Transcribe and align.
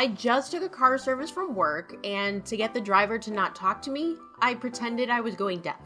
I 0.00 0.06
just 0.06 0.50
took 0.50 0.62
a 0.62 0.68
car 0.70 0.96
service 0.96 1.30
from 1.30 1.54
work, 1.54 1.94
and 2.06 2.42
to 2.46 2.56
get 2.56 2.72
the 2.72 2.80
driver 2.80 3.18
to 3.18 3.30
not 3.30 3.54
talk 3.54 3.82
to 3.82 3.90
me, 3.90 4.16
I 4.40 4.54
pretended 4.54 5.10
I 5.10 5.20
was 5.20 5.34
going 5.34 5.60
deaf. 5.60 5.76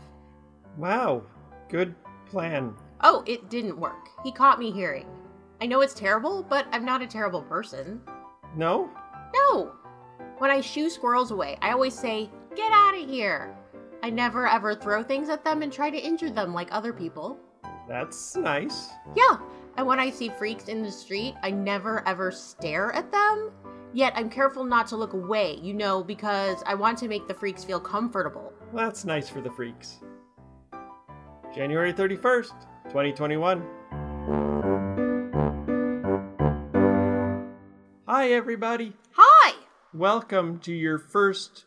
Wow, 0.77 1.25
good 1.69 1.97
plan. 2.31 2.77
Oh, 3.01 3.25
it 3.27 3.51
didn't 3.51 3.77
work. 3.77 4.11
He 4.23 4.31
caught 4.31 4.61
me 4.61 4.71
hearing. 4.71 5.09
I 5.61 5.67
know 5.67 5.81
it's 5.81 5.95
terrible, 5.95 6.45
but 6.45 6.69
I'm 6.71 6.85
not 6.85 7.03
a 7.03 7.09
terrible 7.09 7.43
person. 7.43 8.01
No? 8.55 8.89
No! 9.35 9.73
When 10.39 10.49
I 10.49 10.61
shoo 10.61 10.91
squirrels 10.91 11.33
away, 11.33 11.59
I 11.61 11.73
always 11.73 11.99
say, 11.99 12.31
Get 12.55 12.71
out 12.71 12.97
of 12.97 13.11
here! 13.11 13.53
I 14.05 14.11
never 14.11 14.47
ever 14.47 14.77
throw 14.77 15.03
things 15.03 15.29
at 15.29 15.43
them 15.43 15.61
and 15.63 15.73
try 15.73 15.91
to 15.91 15.99
injure 15.99 16.31
them 16.31 16.55
like 16.55 16.69
other 16.71 16.93
people. 16.93 17.37
That's 17.89 18.37
nice. 18.37 18.91
Yeah, 19.17 19.39
and 19.77 19.89
when 19.89 19.99
I 19.99 20.09
see 20.11 20.29
freaks 20.29 20.69
in 20.69 20.85
the 20.85 20.93
street, 20.93 21.35
I 21.43 21.51
never 21.51 22.07
ever 22.07 22.31
stare 22.31 22.93
at 22.93 23.11
them. 23.11 23.51
Yet 23.95 24.13
I'm 24.17 24.29
careful 24.29 24.65
not 24.65 24.89
to 24.89 24.97
look 24.97 25.13
away, 25.13 25.61
you 25.63 25.73
know, 25.73 26.03
because 26.03 26.65
I 26.67 26.75
want 26.75 26.99
to 26.99 27.07
make 27.07 27.29
the 27.29 27.35
freaks 27.35 27.63
feel 27.63 27.79
comfortable. 27.79 28.53
That's 28.75 29.05
nice 29.05 29.29
for 29.29 29.41
the 29.41 29.53
freaks. 29.53 30.01
January 31.55 31.93
31st, 31.93 32.51
2021. 32.89 33.65
Hi, 38.09 38.33
everybody. 38.33 38.95
Hi! 39.13 39.55
Welcome 39.93 40.59
to 40.65 40.73
your 40.73 40.99
first 40.99 41.65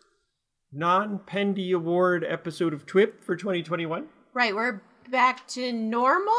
non 0.74 1.20
Pendy 1.20 1.74
Award 1.74 2.26
episode 2.28 2.74
of 2.74 2.86
TWIP 2.86 3.24
for 3.24 3.38
2021. 3.38 4.06
Right, 4.34 4.54
we're 4.54 4.82
back 5.10 5.48
to 5.48 5.72
normal? 5.72 6.34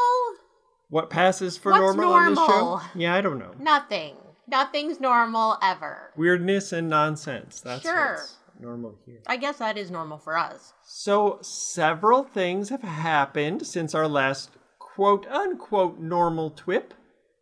What 0.89 1.09
passes 1.09 1.57
for 1.57 1.71
What's 1.71 1.95
normal, 1.95 2.13
on 2.13 2.35
this 2.35 2.45
show? 2.45 2.81
Yeah, 2.93 3.15
I 3.15 3.21
don't 3.21 3.39
know. 3.39 3.53
Nothing. 3.59 4.13
Nothing's 4.49 4.99
normal 4.99 5.57
ever. 5.61 6.11
Weirdness 6.15 6.71
and 6.73 6.89
nonsense. 6.89 7.61
That's 7.61 7.83
Sure. 7.83 8.13
what's 8.15 8.37
normal 8.59 8.95
here. 9.05 9.19
I 9.27 9.37
guess 9.37 9.57
that 9.57 9.77
is 9.77 9.91
normal 9.91 10.17
for 10.17 10.37
us. 10.37 10.73
So, 10.83 11.39
several 11.41 12.23
things 12.23 12.69
have 12.69 12.81
happened 12.81 13.65
since 13.67 13.93
our 13.93 14.07
last 14.07 14.51
quote 14.79 15.27
unquote 15.27 15.99
normal 15.99 16.49
TWIP. 16.51 16.93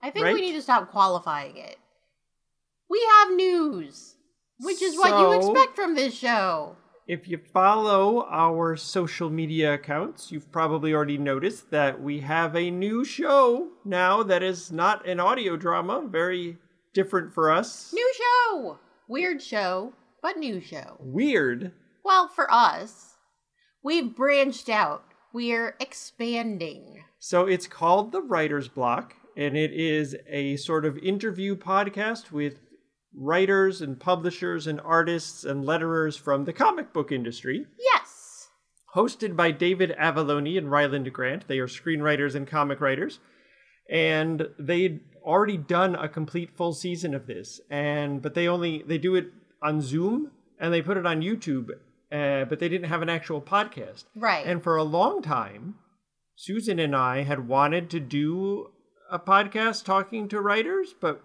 I 0.02 0.12
think 0.12 0.26
Right? 0.26 0.34
we 0.36 0.42
need 0.42 0.54
to 0.54 0.62
stop 0.62 0.92
qualifying 0.92 1.58
it. 1.58 1.78
We 2.90 3.02
have 3.20 3.32
news, 3.36 4.16
which 4.60 4.82
is 4.82 4.98
what 4.98 5.20
you 5.20 5.32
expect 5.34 5.76
from 5.76 5.96
this 5.96 6.14
show. 6.14 6.76
If 7.08 7.28
you 7.28 7.38
follow 7.38 8.26
our 8.30 8.76
social 8.76 9.30
media 9.30 9.74
accounts, 9.76 10.30
you've 10.32 10.52
probably 10.52 10.94
already 10.94 11.18
noticed 11.18 11.72
that 11.72 12.02
we 12.02 12.20
have 12.20 12.54
a 12.56 12.70
new 12.70 13.06
show 13.06 13.70
now 13.86 14.24
that 14.24 14.44
is 14.44 14.72
not 14.74 15.08
an 15.08 15.20
audio 15.20 15.56
drama, 15.56 16.04
very 16.06 16.58
different 16.98 17.32
for 17.32 17.52
us. 17.52 17.94
New 17.94 18.14
show! 18.18 18.80
Weird 19.08 19.40
show, 19.40 19.94
but 20.24 20.36
new 20.38 20.60
show. 20.60 20.98
Weird. 21.00 21.72
Well, 22.04 22.28
for 22.28 22.52
us, 22.52 23.18
we've 23.84 24.16
branched 24.16 24.68
out. 24.68 25.04
We're 25.32 25.76
expanding. 25.80 27.04
So 27.20 27.46
it's 27.46 27.68
called 27.68 28.12
The 28.12 28.22
Writer's 28.22 28.68
Block, 28.68 29.14
and 29.36 29.56
it 29.56 29.72
is 29.74 30.16
a 30.28 30.56
sort 30.56 30.86
of 30.86 30.98
interview 30.98 31.56
podcast 31.56 32.32
with 32.32 32.62
writers 33.16 33.80
and 33.80 34.00
publishers 34.00 34.66
and 34.66 34.82
artists 34.82 35.44
and 35.44 35.66
letterers 35.66 36.20
from 36.20 36.46
the 36.46 36.54
comic 36.54 36.94
book 36.94 37.12
industry. 37.12 37.68
Yes! 37.78 38.48
hosted 38.96 39.36
by 39.36 39.52
David 39.52 39.94
Avallone 40.00 40.58
and 40.58 40.72
Ryland 40.72 41.14
Grant. 41.14 41.48
They 41.48 41.60
are 41.60 41.68
screenwriters 41.68 42.34
and 42.34 42.48
comic 42.48 42.82
writers. 42.82 43.20
And 43.88 44.48
they'd 44.58 45.02
already 45.28 45.58
done 45.58 45.94
a 45.94 46.08
complete 46.08 46.50
full 46.50 46.74
season 46.74 47.14
of 47.14 47.28
this. 47.28 47.60
And 47.70 48.22
but 48.22 48.34
they 48.34 48.48
only 48.48 48.84
they 48.88 48.98
do 48.98 49.16
it 49.16 49.28
on 49.62 49.82
Zoom 49.82 50.32
and 50.60 50.74
they 50.74 50.82
put 50.82 50.98
it 50.98 51.06
on 51.06 51.22
YouTube, 51.22 51.72
uh, 52.12 52.46
but 52.46 52.60
they 52.60 52.70
didn't 52.70 52.90
have 52.90 53.02
an 53.02 53.10
actual 53.10 53.42
podcast. 53.42 54.06
Right. 54.16 54.46
And 54.46 54.64
for 54.64 54.78
a 54.78 54.84
long 54.84 55.22
time, 55.22 55.76
Susan 56.36 56.80
and 56.80 56.96
I 56.96 57.24
had 57.24 57.48
wanted 57.48 57.90
to 57.92 58.00
do 58.00 58.72
a 59.12 59.20
podcast 59.20 59.86
talking 59.86 60.28
to 60.30 60.42
writers, 60.42 60.96
but 61.00 61.24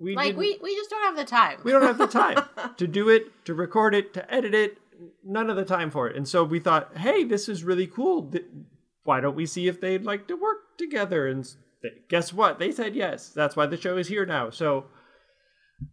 we 0.00 0.14
like, 0.14 0.36
we, 0.36 0.58
we 0.62 0.74
just 0.76 0.90
don't 0.90 1.02
have 1.04 1.16
the 1.16 1.24
time. 1.24 1.60
we 1.64 1.72
don't 1.72 1.82
have 1.82 1.98
the 1.98 2.06
time 2.06 2.44
to 2.76 2.86
do 2.86 3.08
it, 3.08 3.44
to 3.46 3.54
record 3.54 3.94
it, 3.94 4.14
to 4.14 4.32
edit 4.32 4.54
it. 4.54 4.78
None 5.24 5.50
of 5.50 5.56
the 5.56 5.64
time 5.64 5.90
for 5.90 6.08
it. 6.08 6.16
And 6.16 6.26
so 6.26 6.44
we 6.44 6.58
thought, 6.60 6.96
hey, 6.96 7.24
this 7.24 7.48
is 7.48 7.64
really 7.64 7.86
cool. 7.86 8.32
Why 9.04 9.20
don't 9.20 9.36
we 9.36 9.46
see 9.46 9.68
if 9.68 9.80
they'd 9.80 10.04
like 10.04 10.26
to 10.28 10.34
work 10.34 10.76
together? 10.76 11.26
And 11.26 11.48
guess 12.08 12.32
what? 12.32 12.58
They 12.58 12.72
said 12.72 12.94
yes. 12.94 13.28
That's 13.30 13.56
why 13.56 13.66
the 13.66 13.76
show 13.76 13.96
is 13.96 14.08
here 14.08 14.26
now. 14.26 14.50
So 14.50 14.86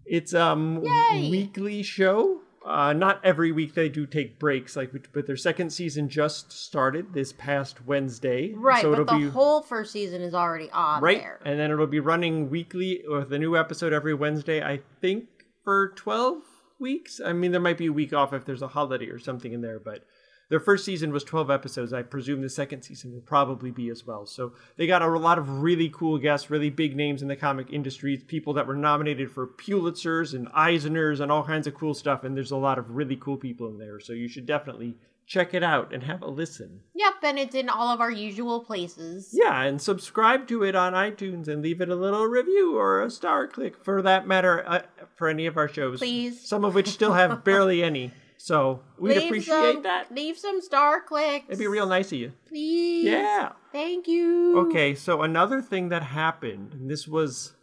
it's 0.06 0.34
um 0.34 0.84
Yay! 0.84 1.30
weekly 1.30 1.84
show. 1.84 2.42
Uh, 2.66 2.94
not 2.94 3.24
every 3.24 3.52
week 3.52 3.76
they 3.76 3.88
do 3.88 4.08
take 4.08 4.40
breaks, 4.40 4.76
like 4.76 4.92
but 5.14 5.28
their 5.28 5.38
second 5.38 5.70
season 5.70 6.10
just 6.10 6.52
started 6.52 7.14
this 7.14 7.32
past 7.34 7.86
Wednesday. 7.86 8.54
right, 8.56 8.82
so 8.82 8.96
but 8.96 9.06
the 9.06 9.18
be 9.18 9.30
whole 9.30 9.62
first 9.62 9.92
season 9.92 10.24
is 10.24 10.34
already 10.34 10.72
on 10.72 11.00
right 11.00 11.20
there. 11.20 11.40
and 11.46 11.60
then 11.60 11.70
it'll 11.70 11.86
be 11.86 12.00
running 12.00 12.50
weekly 12.50 13.04
with 13.08 13.32
a 13.32 13.38
new 13.38 13.56
episode 13.56 13.94
every 13.94 14.16
wednesday 14.16 14.64
i 14.64 14.80
think 15.00 15.26
for 15.64 15.90
12 15.96 16.42
weeks 16.80 17.22
i 17.24 17.32
mean 17.32 17.52
there 17.52 17.62
might 17.62 17.78
be 17.78 17.86
a 17.86 17.94
week 17.94 18.14
off 18.14 18.34
if 18.34 18.46
there's 18.46 18.64
a 18.64 18.68
holiday 18.70 19.06
or 19.10 19.20
something 19.20 19.54
in 19.54 19.62
there 19.62 19.80
but 19.80 20.04
their 20.50 20.60
first 20.60 20.86
season 20.86 21.12
was 21.12 21.24
12 21.24 21.50
episodes 21.50 21.92
i 21.94 22.02
presume 22.02 22.42
the 22.42 22.50
second 22.50 22.82
season 22.82 23.12
will 23.14 23.22
probably 23.22 23.72
be 23.72 23.90
as 23.90 24.06
well 24.06 24.26
so 24.26 24.54
they 24.78 24.86
got 24.88 25.02
a 25.02 25.08
lot 25.20 25.38
of 25.38 25.62
really 25.62 25.90
cool 25.90 26.18
guests 26.18 26.50
really 26.50 26.70
big 26.70 26.96
names 26.96 27.22
in 27.22 27.28
the 27.28 27.36
comic 27.36 27.72
industry 27.72 28.18
people 28.18 28.54
that 28.54 28.68
were 28.68 28.76
nominated 28.76 29.32
for 29.32 29.48
pulitzers 29.48 30.34
and 30.34 30.48
eisners 30.54 31.20
and 31.20 31.32
all 31.32 31.44
kinds 31.44 31.68
of 31.68 31.74
cool 31.74 31.94
stuff 31.94 32.24
and 32.24 32.36
there's 32.36 32.52
a 32.52 32.58
lot 32.58 32.78
of 32.78 32.92
really 32.92 33.16
cool 33.16 33.38
people 33.38 33.68
in 33.68 33.78
there 33.78 34.00
so 34.00 34.14
you 34.14 34.28
should 34.28 34.46
definitely 34.46 34.96
check 35.28 35.56
it 35.56 35.64
out 35.64 35.92
and 35.92 36.04
have 36.04 36.22
a 36.22 36.28
listen 36.28 36.82
Yep, 36.94 37.14
and 37.24 37.40
it's 37.40 37.56
in 37.56 37.70
all 37.70 37.88
of 37.90 38.00
our 38.02 38.12
usual 38.12 38.64
places. 38.64 39.30
yeah, 39.34 39.64
and 39.64 39.82
subscribe 39.82 40.48
to 40.48 40.64
it 40.64 40.76
on 40.76 40.94
iTunes 40.94 41.48
and 41.48 41.62
leave 41.62 41.82
it 41.82 41.90
a 41.90 41.96
little 41.96 42.26
review 42.26 42.78
or 42.78 43.02
a 43.04 43.10
star 43.10 43.48
click 43.48 43.84
for 43.84 44.02
that 44.02 44.28
matter 44.28 44.64
uh, 44.68 44.82
for 45.16 45.28
any 45.28 45.46
of 45.46 45.58
our 45.58 45.68
shows. 45.68 46.00
Please. 46.00 46.48
Some 46.48 46.64
of 46.64 46.74
which 46.74 46.88
still 46.88 47.14
have 47.14 47.44
barely 47.44 47.84
any. 47.84 48.12
So 48.46 48.82
we'd 49.00 49.18
Leave 49.18 49.26
appreciate 49.26 49.74
some, 49.74 49.82
that. 49.82 50.14
Leave 50.14 50.38
some 50.38 50.62
star 50.62 51.02
clicks. 51.02 51.46
It'd 51.48 51.58
be 51.58 51.66
real 51.66 51.88
nice 51.88 52.12
of 52.12 52.20
you. 52.20 52.34
Please. 52.48 53.06
Yeah. 53.06 53.54
Thank 53.72 54.08
you. 54.08 54.60
Okay, 54.68 54.94
so 54.94 55.24
another 55.24 55.64
thing 55.64 55.90
that 55.90 56.04
happened, 56.04 56.74
and 56.74 56.88
this 56.88 57.08
was 57.08 57.56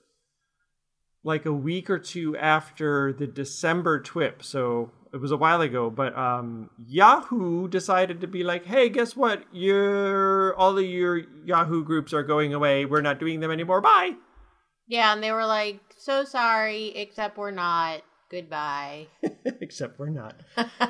like 1.22 1.46
a 1.46 1.52
week 1.52 1.88
or 1.88 2.00
two 2.00 2.36
after 2.36 3.12
the 3.12 3.28
December 3.28 4.00
TWIP, 4.00 4.42
so 4.42 4.90
it 5.14 5.18
was 5.18 5.30
a 5.30 5.36
while 5.36 5.60
ago, 5.60 5.88
but 5.88 6.18
um, 6.18 6.68
Yahoo 6.84 7.68
decided 7.68 8.20
to 8.20 8.26
be 8.26 8.42
like, 8.42 8.66
hey, 8.66 8.88
guess 8.88 9.14
what? 9.14 9.44
Your 9.52 10.56
all 10.56 10.76
of 10.76 10.84
your 10.84 11.18
Yahoo 11.44 11.84
groups 11.84 12.12
are 12.12 12.24
going 12.24 12.54
away. 12.54 12.86
We're 12.86 13.02
not 13.02 13.20
doing 13.20 13.38
them 13.38 13.52
anymore. 13.52 13.80
Bye. 13.80 14.16
Yeah, 14.88 15.12
and 15.12 15.22
they 15.22 15.30
were 15.30 15.46
like, 15.46 15.78
so 15.96 16.24
sorry, 16.24 16.88
except 16.96 17.38
we're 17.38 17.52
not. 17.52 18.02
Goodbye. 18.32 19.06
Except 19.60 19.98
we're 19.98 20.10
not. 20.10 20.42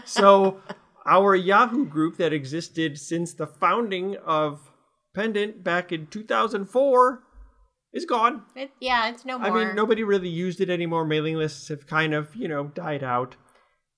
so 0.05 0.61
our 1.07 1.35
Yahoo 1.35 1.87
group 1.87 2.17
that 2.17 2.33
existed 2.33 2.99
since 2.99 3.35
the 3.35 3.47
founding 3.47 4.17
of 4.25 4.71
Pendant 5.15 5.63
back 5.63 5.93
in 5.93 6.07
2004 6.07 7.23
is 7.93 8.07
gone. 8.07 8.43
It, 8.57 8.71
yeah, 8.81 9.09
it's 9.09 9.25
no 9.25 9.39
more. 9.39 9.49
I 9.49 9.65
mean, 9.65 9.75
nobody 9.77 10.03
really 10.03 10.29
used 10.29 10.61
it 10.61 10.71
anymore. 10.71 11.05
Mailing 11.05 11.37
lists 11.37 11.69
have 11.69 11.87
kind 11.87 12.15
of, 12.15 12.35
you 12.35 12.49
know, 12.49 12.69
died 12.69 13.05
out. 13.05 13.37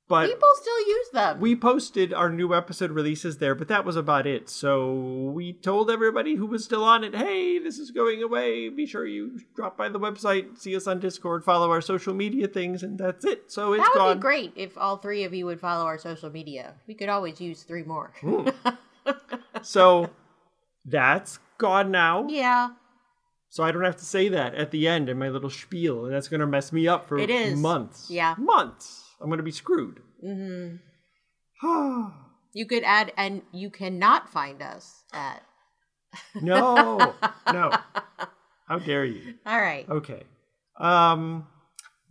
But 0.07 0.27
People 0.29 0.49
still 0.61 0.87
use 0.87 1.09
them. 1.15 1.41
we 1.41 1.57
posted 1.57 2.13
our 2.13 2.29
new 2.29 2.55
episode 2.55 2.91
releases 2.91 3.39
there, 3.39 3.55
but 3.55 3.69
that 3.69 3.87
was 3.87 3.97
about 3.97 4.27
it. 4.27 4.51
So 4.51 4.93
we 5.35 5.55
told 5.55 5.91
everybody 5.91 6.35
who 6.35 6.45
was 6.45 6.63
still 6.63 6.85
on 6.85 7.05
it, 7.05 7.15
hey, 7.15 7.59
this 7.59 7.79
is 7.79 7.91
going 7.91 8.23
away. 8.23 8.69
Be 8.69 8.85
sure 8.85 9.07
you 9.07 9.41
drop 9.57 9.79
by 9.79 9.89
the 9.89 9.99
website, 9.99 10.59
see 10.59 10.77
us 10.77 10.87
on 10.87 11.01
Discord, 11.01 11.43
follow 11.43 11.71
our 11.71 11.81
social 11.81 12.13
media 12.13 12.49
things, 12.49 12.83
and 12.83 12.99
that's 12.99 13.25
it. 13.25 13.51
So 13.51 13.73
it's 13.73 13.83
that 13.83 13.93
would 13.95 13.99
gone. 13.99 14.17
be 14.19 14.21
great 14.21 14.53
if 14.57 14.77
all 14.77 14.99
three 14.99 15.25
of 15.25 15.33
you 15.33 15.47
would 15.47 15.59
follow 15.59 15.87
our 15.87 15.97
social 15.97 16.29
media. 16.29 16.75
We 16.87 16.93
could 16.93 17.09
always 17.09 17.41
use 17.41 17.63
three 17.63 17.83
more. 17.85 18.13
Hmm. 18.21 18.49
So 19.63 20.11
that's 20.85 21.39
gone 21.59 21.91
now. 21.91 22.27
yeah. 22.29 22.71
So 23.49 23.63
I 23.63 23.71
don't 23.71 23.85
have 23.85 23.97
to 23.99 24.05
say 24.05 24.29
that 24.31 24.55
at 24.57 24.73
the 24.73 24.89
end 24.89 25.09
in 25.09 25.19
my 25.19 25.29
little 25.29 25.49
spiel, 25.49 26.05
and 26.07 26.15
that's 26.15 26.27
going 26.29 26.41
to 26.41 26.47
mess 26.47 26.73
me 26.73 26.89
up 26.89 27.07
for 27.07 27.19
It 27.19 27.31
is. 27.31 27.57
months. 27.57 28.11
Yeah. 28.11 28.35
Months. 28.37 29.04
I'm 29.21 29.29
going 29.29 29.39
to 29.39 29.43
be 29.45 29.51
screwed. 29.53 30.01
hmm 30.21 30.77
You 32.57 32.67
could 32.67 32.85
add, 32.85 33.13
and 33.17 33.43
you 33.53 33.69
cannot 33.69 34.29
find 34.31 34.63
us 34.63 35.03
at. 35.13 35.43
no. 36.41 37.15
No. 37.53 37.73
How 38.69 38.79
dare 38.79 39.05
you? 39.05 39.35
All 39.45 39.61
right. 39.61 39.89
Okay. 39.89 40.23
Um 40.79 41.47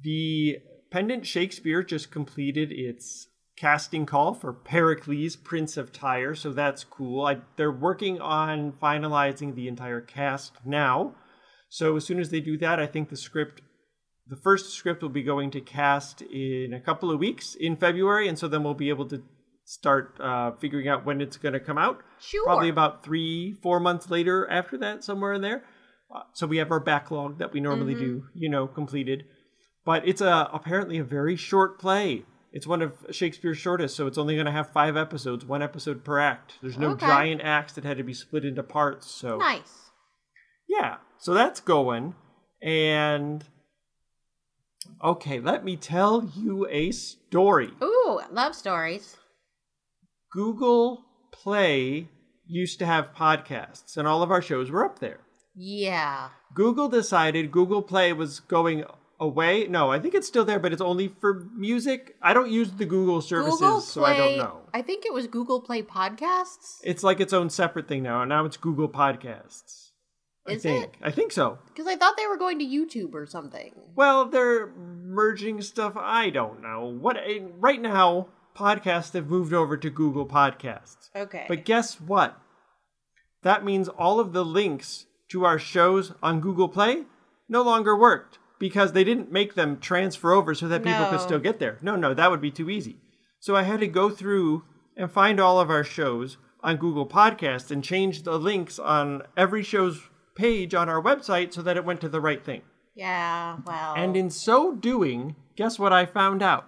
the 0.04 0.58
Pendant 0.92 1.26
Shakespeare 1.26 1.82
just 1.82 2.12
completed 2.12 2.72
its 2.72 3.28
casting 3.56 4.06
call 4.06 4.34
for 4.34 4.54
Pericles, 4.54 5.36
Prince 5.36 5.78
of 5.78 5.92
Tyre, 5.92 6.36
so 6.36 6.52
that's 6.52 6.84
cool. 6.84 7.26
I, 7.26 7.38
they're 7.56 7.72
working 7.72 8.20
on 8.22 8.74
finalizing 8.74 9.56
the 9.56 9.68
entire 9.68 10.02
cast 10.02 10.54
now. 10.66 11.16
So 11.70 11.96
as 11.96 12.06
soon 12.06 12.20
as 12.20 12.30
they 12.30 12.42
do 12.42 12.58
that, 12.60 12.80
I 12.80 12.86
think 12.86 13.10
the 13.10 13.18
script 13.18 13.62
the 14.28 14.36
first 14.38 14.74
script 14.74 15.02
will 15.02 15.10
be 15.10 15.24
going 15.24 15.52
to 15.52 15.62
cast 15.62 16.22
in 16.22 16.74
a 16.74 16.80
couple 16.80 17.12
of 17.12 17.20
weeks 17.20 17.56
in 17.56 17.76
February, 17.76 18.28
and 18.28 18.38
so 18.40 18.48
then 18.48 18.64
we'll 18.64 18.74
be 18.74 18.90
able 18.90 19.08
to 19.10 19.22
start 19.66 20.18
uh, 20.20 20.52
figuring 20.60 20.88
out 20.88 21.06
when 21.06 21.22
it's 21.22 21.38
going 21.38 21.54
to 21.54 21.60
come 21.60 21.78
out. 21.78 22.00
Sure. 22.20 22.46
Probably 22.46 22.70
about 22.70 23.04
three, 23.04 23.54
four 23.62 23.80
months 23.80 24.10
later 24.10 24.50
after 24.50 24.78
that, 24.80 25.04
somewhere 25.04 25.34
in 25.34 25.42
there. 25.42 25.64
Uh, 26.14 26.22
so 26.34 26.46
we 26.48 26.58
have 26.58 26.72
our 26.72 26.80
backlog 26.80 27.40
that 27.40 27.54
we 27.54 27.60
normally 27.60 27.96
do, 27.96 28.24
you 28.36 28.50
know, 28.50 28.68
completed. 28.68 29.24
But 29.86 30.08
it's 30.08 30.22
a 30.22 30.50
apparently 30.54 30.98
a 31.00 31.04
very 31.04 31.36
short 31.36 31.80
play. 31.80 32.24
It's 32.52 32.68
one 32.68 32.82
of 32.84 32.94
Shakespeare's 33.10 33.58
shortest, 33.58 33.96
so 33.96 34.06
it's 34.06 34.18
only 34.18 34.36
going 34.36 34.46
to 34.46 34.52
have 34.52 34.72
five 34.72 34.96
episodes, 34.96 35.44
one 35.44 35.64
episode 35.64 36.04
per 36.04 36.20
act. 36.20 36.54
There's 36.62 36.78
no 36.78 36.92
Okay. 36.92 37.08
giant 37.08 37.42
acts 37.44 37.74
that 37.74 37.84
had 37.84 37.98
to 37.98 38.04
be 38.04 38.14
split 38.14 38.46
into 38.46 38.62
parts. 38.64 39.08
So 39.10 39.38
Nice. 39.38 39.90
yeah, 40.70 40.98
so 41.18 41.34
that's 41.34 41.60
going. 41.60 42.14
And 42.62 43.44
okay, 45.04 45.40
let 45.40 45.64
me 45.64 45.76
tell 45.76 46.30
you 46.36 46.68
a 46.70 46.92
story. 46.92 47.72
Ooh, 47.82 48.22
love 48.32 48.56
stories. 48.56 49.18
Google 50.32 51.06
Play 51.32 52.10
used 52.46 52.80
to 52.80 52.86
have 52.86 53.14
podcasts, 53.14 53.98
and 53.98 54.08
all 54.08 54.24
of 54.24 54.32
our 54.32 54.42
shows 54.42 54.70
were 54.72 54.86
up 54.86 55.00
there. 55.00 55.20
Yeah. 55.56 56.30
Google 56.54 56.90
decided 56.90 57.52
Google 57.52 57.82
Play 57.82 58.14
was 58.14 58.40
going 58.40 58.84
away. 59.20 59.68
No, 59.68 59.92
I 59.92 60.00
think 60.00 60.14
it's 60.14 60.28
still 60.28 60.46
there, 60.46 60.60
but 60.60 60.74
it's 60.74 60.82
only 60.82 61.08
for 61.08 61.48
music. 61.56 62.16
I 62.22 62.34
don't 62.34 62.52
use 62.52 62.72
the 62.72 62.86
Google 62.86 63.22
services, 63.22 63.60
Google 63.60 63.82
so 63.82 64.04
I 64.04 64.18
don't 64.18 64.38
know. 64.38 64.62
I 64.74 64.82
think 64.82 65.06
it 65.06 65.14
was 65.14 65.28
Google 65.28 65.62
Play 65.62 65.82
Podcasts. 65.82 66.80
It's 66.84 67.04
like 67.04 67.20
its 67.20 67.34
own 67.34 67.50
separate 67.50 67.88
thing 67.88 68.04
now, 68.04 68.22
and 68.22 68.30
now 68.30 68.46
it's 68.46 68.58
Google 68.58 68.90
Podcasts. 68.90 69.92
I 70.46 70.56
think. 70.56 70.84
it? 70.86 70.96
I 71.02 71.12
think 71.12 71.32
so. 71.32 71.60
Because 71.68 71.88
I 71.88 71.96
thought 71.96 72.18
they 72.18 72.28
were 72.28 72.38
going 72.38 72.60
to 72.60 72.66
YouTube 72.66 73.14
or 73.14 73.26
something. 73.26 73.74
Well, 73.96 74.26
they're 74.26 74.68
merging 74.68 75.62
stuff. 75.62 75.94
I 75.96 76.30
don't 76.30 76.62
know. 76.62 76.86
What 76.86 77.18
eh, 77.18 77.40
right 77.60 77.82
now 77.82 78.28
podcasts 78.56 79.14
have 79.14 79.30
moved 79.30 79.54
over 79.54 79.78
to 79.78 79.90
Google 79.90 80.28
Podcasts. 80.28 81.10
Okay. 81.16 81.46
But 81.48 81.66
guess 81.66 82.00
what? 82.00 82.38
That 83.44 83.66
means 83.66 83.90
all 83.90 84.20
of 84.20 84.34
the 84.34 84.46
links 84.46 85.06
to 85.32 85.46
our 85.46 85.60
shows 85.60 86.14
on 86.22 86.42
Google 86.42 86.70
Play 86.70 87.04
no 87.50 87.62
longer 87.62 87.98
worked 87.98 88.40
because 88.60 88.94
they 88.94 89.04
didn't 89.04 89.32
make 89.32 89.56
them 89.56 89.80
transfer 89.80 90.32
over 90.32 90.56
so 90.56 90.68
that 90.68 90.84
people 90.84 91.06
could 91.08 91.20
still 91.20 91.40
get 91.40 91.60
there. 91.60 91.78
No, 91.82 91.96
no, 91.96 92.14
that 92.14 92.32
would 92.32 92.42
be 92.42 92.52
too 92.52 92.70
easy. 92.70 92.98
So 93.40 93.56
I 93.56 93.64
had 93.64 93.82
to 93.82 93.88
go 93.88 94.10
through 94.10 94.64
and 94.96 95.12
find 95.12 95.40
all 95.40 95.60
of 95.60 95.70
our 95.70 95.84
shows 95.84 96.38
on 96.62 96.78
Google 96.78 97.06
Podcasts 97.06 97.72
and 97.72 97.84
change 97.84 98.24
the 98.24 98.40
links 98.40 98.80
on 98.80 99.24
every 99.36 99.64
show's 99.64 100.10
page 100.36 100.74
on 100.74 100.90
our 100.90 101.02
website 101.02 101.54
so 101.54 101.62
that 101.62 101.78
it 101.78 101.86
went 101.86 102.02
to 102.02 102.10
the 102.10 102.22
right 102.22 102.44
thing. 102.44 102.62
yeah, 102.96 103.58
well. 103.66 103.94
And 103.96 104.16
in 104.18 104.30
so 104.30 104.76
doing, 104.76 105.36
guess 105.56 105.78
what 105.80 105.94
I 105.94 106.06
found 106.06 106.42
out? 106.42 106.68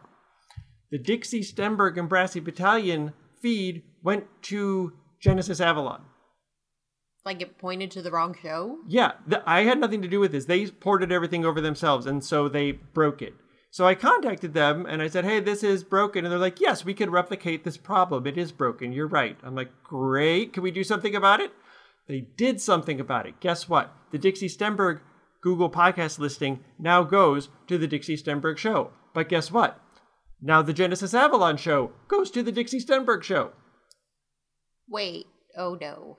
The 0.92 1.00
Dixie 1.00 1.42
Stenberg 1.42 1.98
and 1.98 2.08
Brassy 2.10 2.40
Battalion 2.40 3.14
feed 3.42 3.84
went 4.04 4.26
to 4.44 4.94
Genesis 5.22 5.60
Avalon. 5.60 6.02
like 7.26 7.42
it 7.42 7.58
pointed 7.58 7.90
to 7.92 8.02
the 8.02 8.12
wrong 8.12 8.36
show? 8.42 8.78
Yeah, 8.88 9.14
th- 9.30 9.42
I 9.46 9.62
had 9.64 9.80
nothing 9.80 10.02
to 10.04 10.08
do 10.08 10.20
with 10.20 10.32
this. 10.32 10.46
They 10.46 10.68
ported 10.68 11.12
everything 11.12 11.44
over 11.44 11.60
themselves, 11.60 12.06
and 12.06 12.24
so 12.24 12.48
they 12.48 12.72
broke 12.74 13.22
it. 13.22 13.34
So 13.72 13.86
I 13.86 13.96
contacted 13.96 14.54
them 14.54 14.86
and 14.86 15.02
I 15.02 15.10
said, 15.10 15.26
hey, 15.26 15.42
this 15.42 15.62
is 15.62 15.84
broken. 15.84 16.24
And 16.24 16.32
they're 16.32 16.40
like, 16.40 16.62
yes, 16.62 16.86
we 16.86 16.94
can 16.94 17.10
replicate 17.10 17.66
this 17.66 17.76
problem. 17.76 18.26
It 18.26 18.38
is 18.38 18.54
broken. 18.54 18.94
You're 18.94 19.06
right. 19.08 19.38
I'm 19.44 19.54
like, 19.54 19.70
great. 19.84 20.54
Can 20.54 20.64
we 20.64 20.72
do 20.72 20.82
something 20.86 21.14
about 21.14 21.42
it? 21.42 21.52
They 22.08 22.22
did 22.22 22.62
something 22.62 23.00
about 23.00 23.26
it. 23.26 23.40
Guess 23.40 23.68
what? 23.68 23.94
The 24.12 24.18
Dixie 24.18 24.48
Stenberg 24.48 25.00
Google 25.42 25.70
podcast 25.70 26.20
listing 26.20 26.64
now 26.80 27.04
goes 27.04 27.50
to 27.68 27.78
the 27.78 27.88
Dixie 27.88 28.18
Stenberg 28.18 28.58
show. 28.58 28.92
But 29.14 29.30
guess 29.30 29.52
what? 29.52 29.80
Now 30.42 30.62
the 30.62 30.74
Genesis 30.74 31.14
Avalon 31.14 31.58
show 31.58 31.92
goes 32.08 32.30
to 32.32 32.44
the 32.44 32.52
Dixie 32.52 32.80
Stenberg 32.80 33.24
show. 33.24 33.52
Wait. 34.88 35.26
Oh 35.58 35.78
no. 35.80 36.18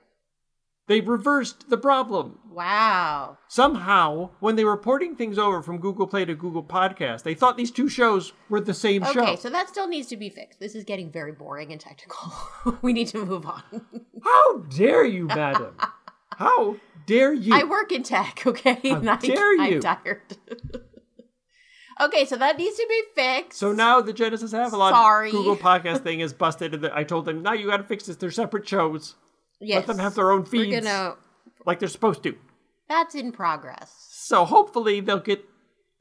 They 0.87 1.01
reversed 1.01 1.69
the 1.69 1.77
problem. 1.77 2.39
Wow. 2.49 3.37
Somehow, 3.49 4.29
when 4.39 4.55
they 4.55 4.63
were 4.63 4.77
porting 4.77 5.15
things 5.15 5.37
over 5.37 5.61
from 5.61 5.79
Google 5.79 6.07
Play 6.07 6.23
to 6.23 6.33
Google 6.33 6.63
Podcast, 6.63 7.23
they 7.23 7.35
thought 7.35 7.57
these 7.57 7.71
two 7.71 7.89
shows 7.89 8.31
were 8.49 8.61
the 8.61 8.73
same 8.73 9.03
Okay, 9.03 9.11
show. 9.13 9.21
Okay, 9.23 9.35
so 9.35 9.49
that 9.49 9.67
still 9.67 9.87
needs 9.87 10.07
to 10.07 10.17
be 10.17 10.29
fixed. 10.29 10.61
This 10.61 10.75
is 10.75 10.85
getting 10.85 11.11
very 11.11 11.33
boring 11.33 11.73
and 11.73 11.79
technical. 11.81 12.33
we 12.81 12.93
need 12.93 13.07
to 13.09 13.23
move 13.23 13.45
on. 13.45 13.61
How 14.23 14.59
dare 14.59 15.03
you, 15.05 15.27
madam? 15.27 15.75
How 16.37 16.77
dare 17.05 17.33
you? 17.33 17.53
I 17.53 17.65
work 17.65 17.91
in 17.91 18.03
tech, 18.03 18.43
okay? 18.47 18.79
How 18.89 18.95
and 18.97 19.09
I, 19.09 19.17
dare 19.17 19.55
you. 19.55 19.75
I'm 19.75 19.81
tired. 19.81 20.37
okay, 21.99 22.23
so 22.23 22.37
that 22.37 22.57
needs 22.57 22.77
to 22.77 22.85
be 22.87 23.01
fixed. 23.13 23.59
so 23.59 23.73
now 23.73 23.99
the 23.99 24.13
Genesis 24.13 24.53
Avalon 24.53 24.93
Sorry. 24.93 25.31
Google 25.31 25.57
Podcast 25.57 26.01
thing 26.03 26.21
is 26.21 26.31
busted. 26.31 26.73
And 26.73 26.85
I 26.87 27.03
told 27.03 27.25
them, 27.25 27.43
now 27.43 27.51
you 27.53 27.67
got 27.67 27.77
to 27.77 27.83
fix 27.83 28.05
this. 28.05 28.15
They're 28.15 28.31
separate 28.31 28.67
shows. 28.67 29.15
Yes, 29.59 29.87
Let 29.87 29.87
them 29.87 29.99
have 29.99 30.15
their 30.15 30.31
own 30.31 30.41
We're 30.41 30.45
feeds 30.45 30.85
gonna. 30.85 31.15
like 31.65 31.79
they're 31.79 31.89
supposed 31.89 32.23
to. 32.23 32.35
That's 32.89 33.15
in 33.15 33.31
progress. 33.31 33.93
So 34.09 34.45
hopefully 34.45 34.99
they'll 35.01 35.19
get 35.19 35.43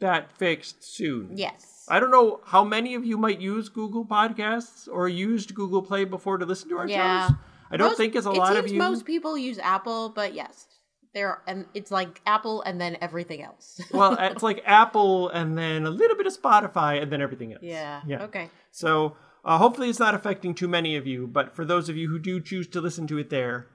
that 0.00 0.36
fixed 0.36 0.84
soon. 0.84 1.30
Yes. 1.36 1.84
I 1.88 2.00
don't 2.00 2.10
know 2.10 2.40
how 2.46 2.64
many 2.64 2.94
of 2.94 3.04
you 3.04 3.16
might 3.16 3.40
use 3.40 3.68
Google 3.68 4.04
Podcasts 4.04 4.88
or 4.90 5.08
used 5.08 5.54
Google 5.54 5.82
Play 5.82 6.04
before 6.04 6.38
to 6.38 6.44
listen 6.46 6.68
to 6.70 6.78
our 6.78 6.88
Yeah. 6.88 7.28
shows. 7.28 7.36
I 7.70 7.76
don't 7.76 7.88
Most- 7.88 7.96
think 7.96 8.14
it's 8.14 8.26
a 8.26 8.30
lot 8.30 8.56
of 8.56 8.68
you. 8.68 8.78
Most 8.78 9.04
people 9.04 9.36
use 9.38 9.58
Apple, 9.58 10.10
but 10.10 10.34
yes, 10.34 10.66
there 11.14 11.42
and 11.46 11.64
it's 11.74 11.90
like 11.90 12.20
Apple 12.26 12.62
and 12.62 12.80
then 12.80 12.96
everything 13.00 13.42
else. 13.42 13.80
well, 13.92 14.16
it's 14.20 14.42
like 14.42 14.62
Apple 14.66 15.28
and 15.30 15.56
then 15.56 15.86
a 15.86 15.90
little 15.90 16.16
bit 16.16 16.26
of 16.26 16.36
Spotify 16.40 17.00
and 17.02 17.10
then 17.10 17.20
everything 17.22 17.52
else. 17.54 17.62
yeah. 17.62 18.02
Yeah. 18.06 18.22
Okay. 18.24 18.50
So 18.70 19.16
uh, 19.46 19.56
hopefully 19.58 19.88
it's 19.88 19.98
not 19.98 20.14
affecting 20.14 20.54
too 20.54 20.68
many 20.68 20.96
of 20.96 21.06
you, 21.06 21.26
but 21.26 21.54
for 21.54 21.64
those 21.64 21.88
of 21.88 21.96
you 21.96 22.08
who 22.10 22.18
do 22.18 22.40
choose 22.40 22.66
to 22.68 22.80
listen 22.80 23.06
to 23.06 23.16
it 23.18 23.30
there, 23.30 23.68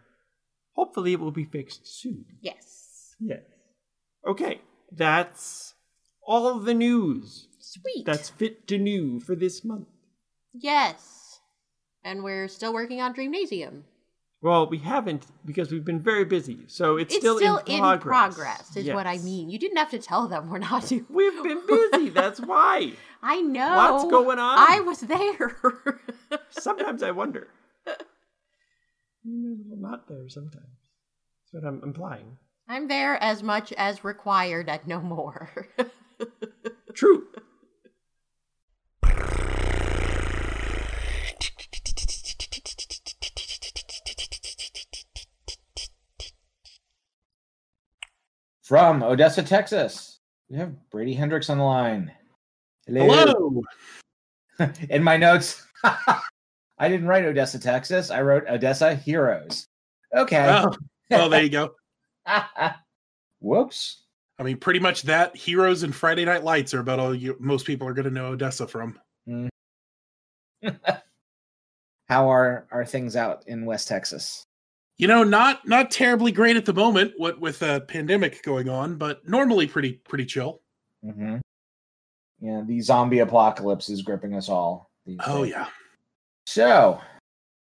hopefully 0.76 1.14
it 1.14 1.20
will 1.20 1.32
be 1.32 1.46
fixed 1.46 1.88
soon. 1.88 2.26
Yes. 2.42 3.16
Yes. 3.20 3.40
Okay, 4.28 4.62
that's 4.92 5.74
all 6.28 6.60
the 6.60 6.74
news 6.76 7.48
Sweet. 7.60 8.06
that's 8.06 8.30
fit 8.30 8.68
to 8.68 8.78
new 8.78 9.20
for 9.20 9.36
this 9.36 9.64
month. 9.66 9.88
yes. 10.54 11.18
And 12.04 12.24
we're 12.24 12.48
still 12.48 12.74
working 12.74 13.00
on 13.00 13.14
Dreamnasium. 13.14 13.84
Well, 14.42 14.68
we 14.68 14.80
haven't 14.80 15.28
because 15.46 15.72
we've 15.72 15.86
been 15.86 16.00
very 16.00 16.26
busy, 16.26 16.62
so 16.66 16.98
it's, 16.98 17.14
It's 17.14 17.22
still, 17.22 17.38
still, 17.38 17.58
in 17.58 17.78
progress. 17.80 18.34
progress, 18.34 18.76
is 18.76 18.88
what 18.90 19.06
I 19.06 19.20
mean. 19.20 19.52
You 19.52 19.60
didn't 19.60 19.78
have 19.78 19.92
to 19.92 20.00
tell 20.00 20.28
them 20.28 20.50
we're 20.50 20.58
not 20.58 20.88
doing. 20.88 21.06
We've 21.10 21.44
been 21.44 21.62
busy. 21.92 22.10
That's 22.10 22.40
why. 22.42 22.94
I 23.24 23.42
know. 23.42 23.94
What's 23.94 24.10
going 24.10 24.40
on? 24.40 24.58
I 24.58 24.80
was 24.80 25.02
there. 25.02 26.00
Sometimes 26.50 27.04
I 27.04 27.12
wonder. 27.12 27.48
You're 29.24 29.78
not 29.78 30.08
there 30.08 30.28
sometimes. 30.28 30.66
That's 31.54 31.64
what 31.64 31.68
I'm 31.70 31.82
implying. 31.84 32.38
I'm 32.68 32.88
there 32.88 33.22
as 33.22 33.44
much 33.44 33.72
as 33.74 34.04
required 34.04 34.68
and 34.70 34.88
no 34.88 35.00
more. 35.00 35.68
True. 36.94 37.28
From 48.64 49.04
Odessa, 49.04 49.44
Texas, 49.44 50.20
we 50.50 50.58
have 50.58 50.90
Brady 50.90 51.14
Hendricks 51.14 51.50
on 51.50 51.58
the 51.58 51.64
line. 51.66 52.12
Hello. 52.92 53.64
Hello. 54.60 54.70
In 54.90 55.02
my 55.02 55.16
notes, 55.16 55.66
I 55.84 56.90
didn't 56.90 57.08
write 57.08 57.24
Odessa, 57.24 57.58
Texas. 57.58 58.12
I 58.12 58.22
wrote 58.22 58.44
Odessa 58.50 58.96
Heroes. 58.96 59.66
Okay. 60.14 60.46
Oh, 60.50 60.76
well, 61.10 61.30
there 61.30 61.42
you 61.42 61.50
go. 61.50 61.76
Whoops. 63.40 64.04
I 64.40 64.44
mean, 64.44 64.58
pretty 64.58 64.80
much 64.80 65.04
that 65.04 65.36
Heroes 65.38 65.84
and 65.84 65.96
Friday 65.96 66.26
Night 66.26 66.44
Lights 66.44 66.74
are 66.74 66.82
about 66.82 67.00
all 67.00 67.16
you 67.16 67.38
most 67.40 67.66
people 67.66 67.88
are 67.88 67.94
going 67.94 68.06
to 68.06 68.12
know 68.12 68.28
Odessa 68.28 68.68
from. 68.68 69.00
How 72.10 72.30
are 72.30 72.68
are 72.72 72.86
things 72.86 73.16
out 73.16 73.48
in 73.48 73.66
West 73.66 73.88
Texas? 73.88 74.44
You 74.98 75.08
know, 75.08 75.24
not 75.24 75.66
not 75.66 75.92
terribly 75.92 76.34
great 76.34 76.58
at 76.58 76.66
the 76.66 76.74
moment. 76.74 77.14
What 77.18 77.40
with 77.40 77.62
a 77.62 77.82
pandemic 77.82 78.44
going 78.44 78.68
on, 78.68 78.98
but 78.98 79.28
normally 79.28 79.66
pretty 79.66 79.94
pretty 79.94 80.26
chill. 80.26 80.62
Mm-hmm. 81.06 81.38
Yeah, 82.42 82.64
the 82.66 82.82
zombie 82.82 83.20
apocalypse 83.20 83.88
is 83.90 84.02
gripping 84.02 84.34
us 84.36 84.50
all. 84.50 84.90
these 85.06 85.20
Oh 85.26 85.44
days. 85.44 85.52
yeah, 85.54 85.68
So 86.46 87.00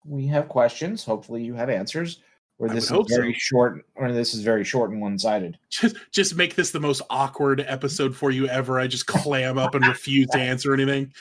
we 0.06 0.26
have 0.28 0.48
questions. 0.48 1.04
Hopefully, 1.04 1.42
you 1.42 1.54
have 1.54 1.68
answers. 1.68 2.20
Or 2.58 2.68
this 2.68 2.84
is 2.92 3.06
very 3.08 3.32
so. 3.32 3.38
short. 3.38 3.84
Or 3.96 4.12
this 4.12 4.34
is 4.34 4.42
very 4.42 4.62
short 4.62 4.90
and 4.92 5.00
one 5.00 5.18
sided. 5.18 5.58
just 5.68 5.96
just 6.12 6.36
make 6.36 6.54
this 6.54 6.70
the 6.70 6.78
most 6.78 7.02
awkward 7.10 7.64
episode 7.66 8.14
for 8.14 8.30
you 8.30 8.46
ever. 8.46 8.78
I 8.78 8.86
just 8.86 9.06
clam 9.06 9.58
up 9.58 9.74
and 9.74 9.84
refuse 9.86 10.28
to 10.28 10.38
answer 10.38 10.72
anything. 10.72 11.12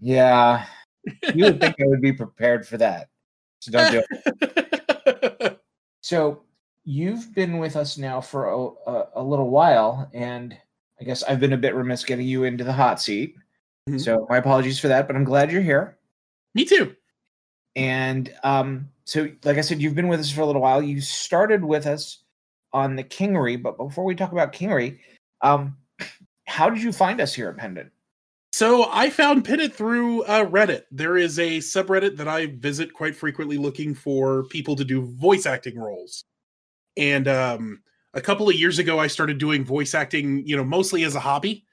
Yeah, 0.00 0.66
you 1.34 1.44
would 1.44 1.60
think 1.60 1.76
I 1.80 1.86
would 1.86 2.02
be 2.02 2.12
prepared 2.14 2.66
for 2.66 2.76
that. 2.76 3.08
So 3.60 3.72
don't 3.72 3.92
do 3.92 4.02
it. 4.10 5.60
So 6.02 6.42
you've 6.84 7.34
been 7.34 7.58
with 7.58 7.76
us 7.76 7.98
now 7.98 8.20
for 8.22 8.46
a, 8.48 8.90
a, 8.90 9.08
a 9.16 9.22
little 9.22 9.50
while, 9.50 10.10
and 10.14 10.56
I 11.00 11.04
guess 11.04 11.22
I've 11.22 11.40
been 11.40 11.52
a 11.52 11.58
bit 11.58 11.74
remiss 11.74 12.04
getting 12.04 12.26
you 12.26 12.44
into 12.44 12.64
the 12.64 12.72
hot 12.72 13.00
seat. 13.00 13.36
Mhm. 13.88 14.00
So 14.00 14.26
my 14.28 14.36
apologies 14.36 14.78
for 14.78 14.88
that, 14.88 15.06
but 15.06 15.16
I'm 15.16 15.24
glad 15.24 15.50
you're 15.50 15.62
here. 15.62 15.98
Me 16.54 16.64
too. 16.64 16.94
And 17.76 18.32
um, 18.42 18.88
so, 19.04 19.28
like 19.44 19.56
I 19.56 19.62
said, 19.62 19.80
you've 19.80 19.94
been 19.94 20.08
with 20.08 20.20
us 20.20 20.30
for 20.30 20.42
a 20.42 20.46
little 20.46 20.62
while. 20.62 20.82
You 20.82 21.00
started 21.00 21.64
with 21.64 21.86
us 21.86 22.24
on 22.72 22.96
the 22.96 23.04
Kingery, 23.04 23.60
but 23.60 23.76
before 23.76 24.04
we 24.04 24.14
talk 24.14 24.32
about 24.32 24.52
Kingery, 24.52 24.98
um, 25.40 25.76
how 26.46 26.68
did 26.68 26.82
you 26.82 26.92
find 26.92 27.20
us 27.20 27.34
here 27.34 27.48
at 27.48 27.56
Pendant? 27.56 27.90
So 28.52 28.88
I 28.90 29.08
found 29.10 29.44
Pendant 29.44 29.72
through 29.72 30.24
uh, 30.24 30.44
Reddit. 30.44 30.82
There 30.90 31.16
is 31.16 31.38
a 31.38 31.58
subreddit 31.58 32.16
that 32.16 32.28
I 32.28 32.46
visit 32.46 32.92
quite 32.92 33.16
frequently 33.16 33.56
looking 33.56 33.94
for 33.94 34.44
people 34.44 34.74
to 34.76 34.84
do 34.84 35.06
voice 35.06 35.46
acting 35.46 35.78
roles. 35.78 36.24
And 36.96 37.28
um, 37.28 37.82
a 38.14 38.20
couple 38.20 38.48
of 38.48 38.54
years 38.54 38.78
ago, 38.78 38.98
I 38.98 39.06
started 39.06 39.38
doing 39.38 39.64
voice 39.64 39.94
acting, 39.94 40.46
you 40.46 40.56
know, 40.56 40.64
mostly 40.64 41.04
as 41.04 41.14
a 41.14 41.20
hobby. 41.20 41.64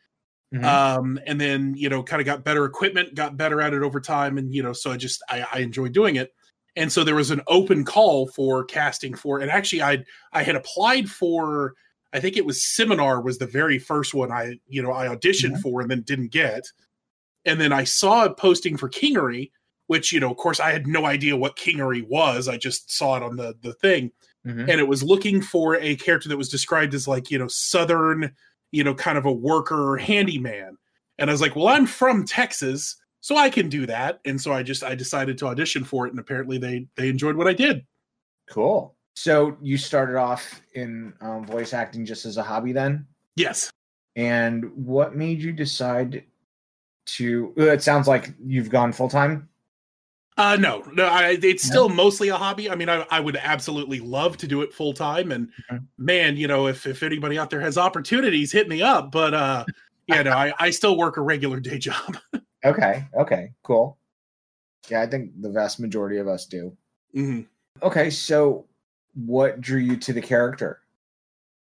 Mhm. 0.54 0.64
Um, 0.64 1.20
and 1.26 1.42
then, 1.42 1.74
you 1.76 1.90
know, 1.90 2.02
kind 2.04 2.22
of 2.22 2.26
got 2.26 2.46
better 2.46 2.64
equipment, 2.66 3.16
got 3.16 3.36
better 3.38 3.60
at 3.62 3.74
it 3.74 3.84
over 3.84 4.00
time. 4.00 4.38
And, 4.38 4.54
you 4.54 4.64
know, 4.64 4.72
so 4.74 4.92
I 4.92 4.98
just, 4.98 5.22
I, 5.30 5.46
I 5.52 5.60
enjoy 5.60 5.90
doing 5.90 6.16
it. 6.16 6.32
And 6.76 6.92
so 6.92 7.04
there 7.04 7.16
was 7.16 7.32
an 7.32 7.42
open 7.48 7.84
call 7.84 8.28
for 8.28 8.64
casting 8.64 9.16
for, 9.16 9.40
and 9.40 9.50
actually 9.52 9.82
I, 9.82 10.04
I 10.32 10.44
had 10.44 10.56
applied 10.56 11.10
for, 11.10 11.74
I 12.14 12.20
think 12.20 12.38
it 12.38 12.46
was 12.46 12.64
seminar 12.64 13.20
was 13.22 13.40
the 13.40 13.48
very 13.48 13.80
first 13.80 14.14
one 14.14 14.32
I, 14.32 14.60
you 14.68 14.82
know, 14.82 14.94
I 14.94 15.08
auditioned 15.08 15.56
Mhm. 15.58 15.62
for 15.62 15.82
and 15.82 15.92
then 15.92 16.04
didn't 16.04 16.32
get. 16.32 16.64
And 17.46 17.60
then 17.60 17.74
I 17.74 17.84
saw 17.84 18.26
a 18.26 18.34
posting 18.34 18.78
for 18.78 18.90
Kingery, 18.90 19.52
which, 19.88 20.14
you 20.14 20.20
know, 20.20 20.32
of 20.32 20.38
course 20.38 20.60
I 20.60 20.72
had 20.72 20.88
no 20.88 21.06
idea 21.06 21.36
what 21.36 21.58
Kingery 21.58 22.08
was. 22.08 22.48
I 22.48 22.58
just 22.58 22.92
saw 22.96 23.18
it 23.18 23.24
on 23.24 23.36
the, 23.38 23.56
the 23.62 23.74
thing 23.74 24.12
Mhm. 24.46 24.62
and 24.70 24.80
it 24.80 24.88
was 24.88 25.04
looking 25.04 25.42
for 25.42 25.76
a 25.78 25.96
character 25.98 26.30
that 26.30 26.38
was 26.38 26.50
described 26.50 26.94
as 26.94 27.08
like 27.08 27.30
you 27.32 27.38
know 27.38 27.48
southern 27.48 28.32
you 28.72 28.84
know 28.84 28.94
kind 28.94 29.18
of 29.18 29.26
a 29.26 29.32
worker 29.32 29.98
handyman 29.98 30.78
and 31.18 31.30
i 31.30 31.34
was 31.34 31.42
like 31.42 31.56
well 31.56 31.68
i'm 31.68 31.86
from 31.86 32.26
texas 32.26 32.96
so 33.22 33.36
i 33.36 33.50
can 33.50 33.68
do 33.70 33.86
that 33.86 34.20
and 34.26 34.40
so 34.40 34.54
i 34.54 34.62
just 34.64 34.84
i 34.84 34.94
decided 34.96 35.38
to 35.38 35.48
audition 35.48 35.84
for 35.84 36.06
it 36.08 36.12
and 36.12 36.20
apparently 36.20 36.58
they 36.58 36.88
they 36.96 37.10
enjoyed 37.10 37.36
what 37.36 37.48
i 37.48 37.54
did 37.54 37.86
Cool. 38.50 38.96
So 39.16 39.58
you 39.62 39.78
started 39.78 40.16
off 40.16 40.62
in 40.74 41.12
um, 41.22 41.46
voice 41.46 41.74
acting 41.74 42.06
just 42.06 42.26
as 42.26 42.38
a 42.38 42.44
hobby 42.44 42.72
then? 42.72 43.06
yes 43.36 43.70
And 44.16 44.72
what 44.76 45.16
made 45.16 45.42
you 45.42 45.52
decide 45.52 46.24
to? 47.08 47.54
uh, 47.60 47.64
It 47.72 47.84
sounds 47.84 48.08
like 48.08 48.34
you've 48.46 48.70
gone 48.70 48.94
full 48.94 49.10
time. 49.10 49.50
Uh 50.38 50.56
no 50.56 50.84
no 50.94 51.06
I, 51.06 51.38
it's 51.42 51.64
still 51.64 51.90
mostly 51.90 52.30
a 52.30 52.36
hobby 52.36 52.70
i 52.70 52.76
mean 52.76 52.90
I, 52.90 53.06
I 53.10 53.20
would 53.20 53.38
absolutely 53.38 54.00
love 54.00 54.38
to 54.38 54.48
do 54.48 54.62
it 54.62 54.74
full 54.74 54.94
time 54.94 55.32
and 55.32 55.50
Mhm. 55.72 55.86
man 55.98 56.38
you 56.38 56.48
know 56.48 56.68
if 56.68 56.86
if 56.86 57.04
anybody 57.04 57.38
out 57.40 57.50
there 57.50 57.62
has 57.62 57.78
opportunities 57.78 58.52
hit 58.52 58.68
me 58.70 58.82
up 58.82 59.12
but 59.12 59.34
uh 59.34 59.66
yeah 60.08 60.22
no 60.24 60.32
i 60.32 60.54
i 60.60 60.70
still 60.70 60.98
work 60.98 61.18
a 61.18 61.22
regular 61.22 61.60
day 61.60 61.78
job 61.90 62.18
Okay. 62.66 63.06
Okay. 63.16 63.54
Cool. 63.64 63.98
Yeah, 64.90 65.02
I 65.02 65.08
think 65.08 65.32
the 65.42 65.50
vast 65.50 65.80
majority 65.80 66.18
of 66.18 66.28
us 66.28 66.46
do. 66.46 66.76
Mhm. 67.16 67.46
Okay, 67.84 68.10
so 68.10 68.66
what 69.14 69.62
drew 69.62 69.80
you 69.80 69.96
to 69.98 70.12
the 70.12 70.22
character? 70.22 70.82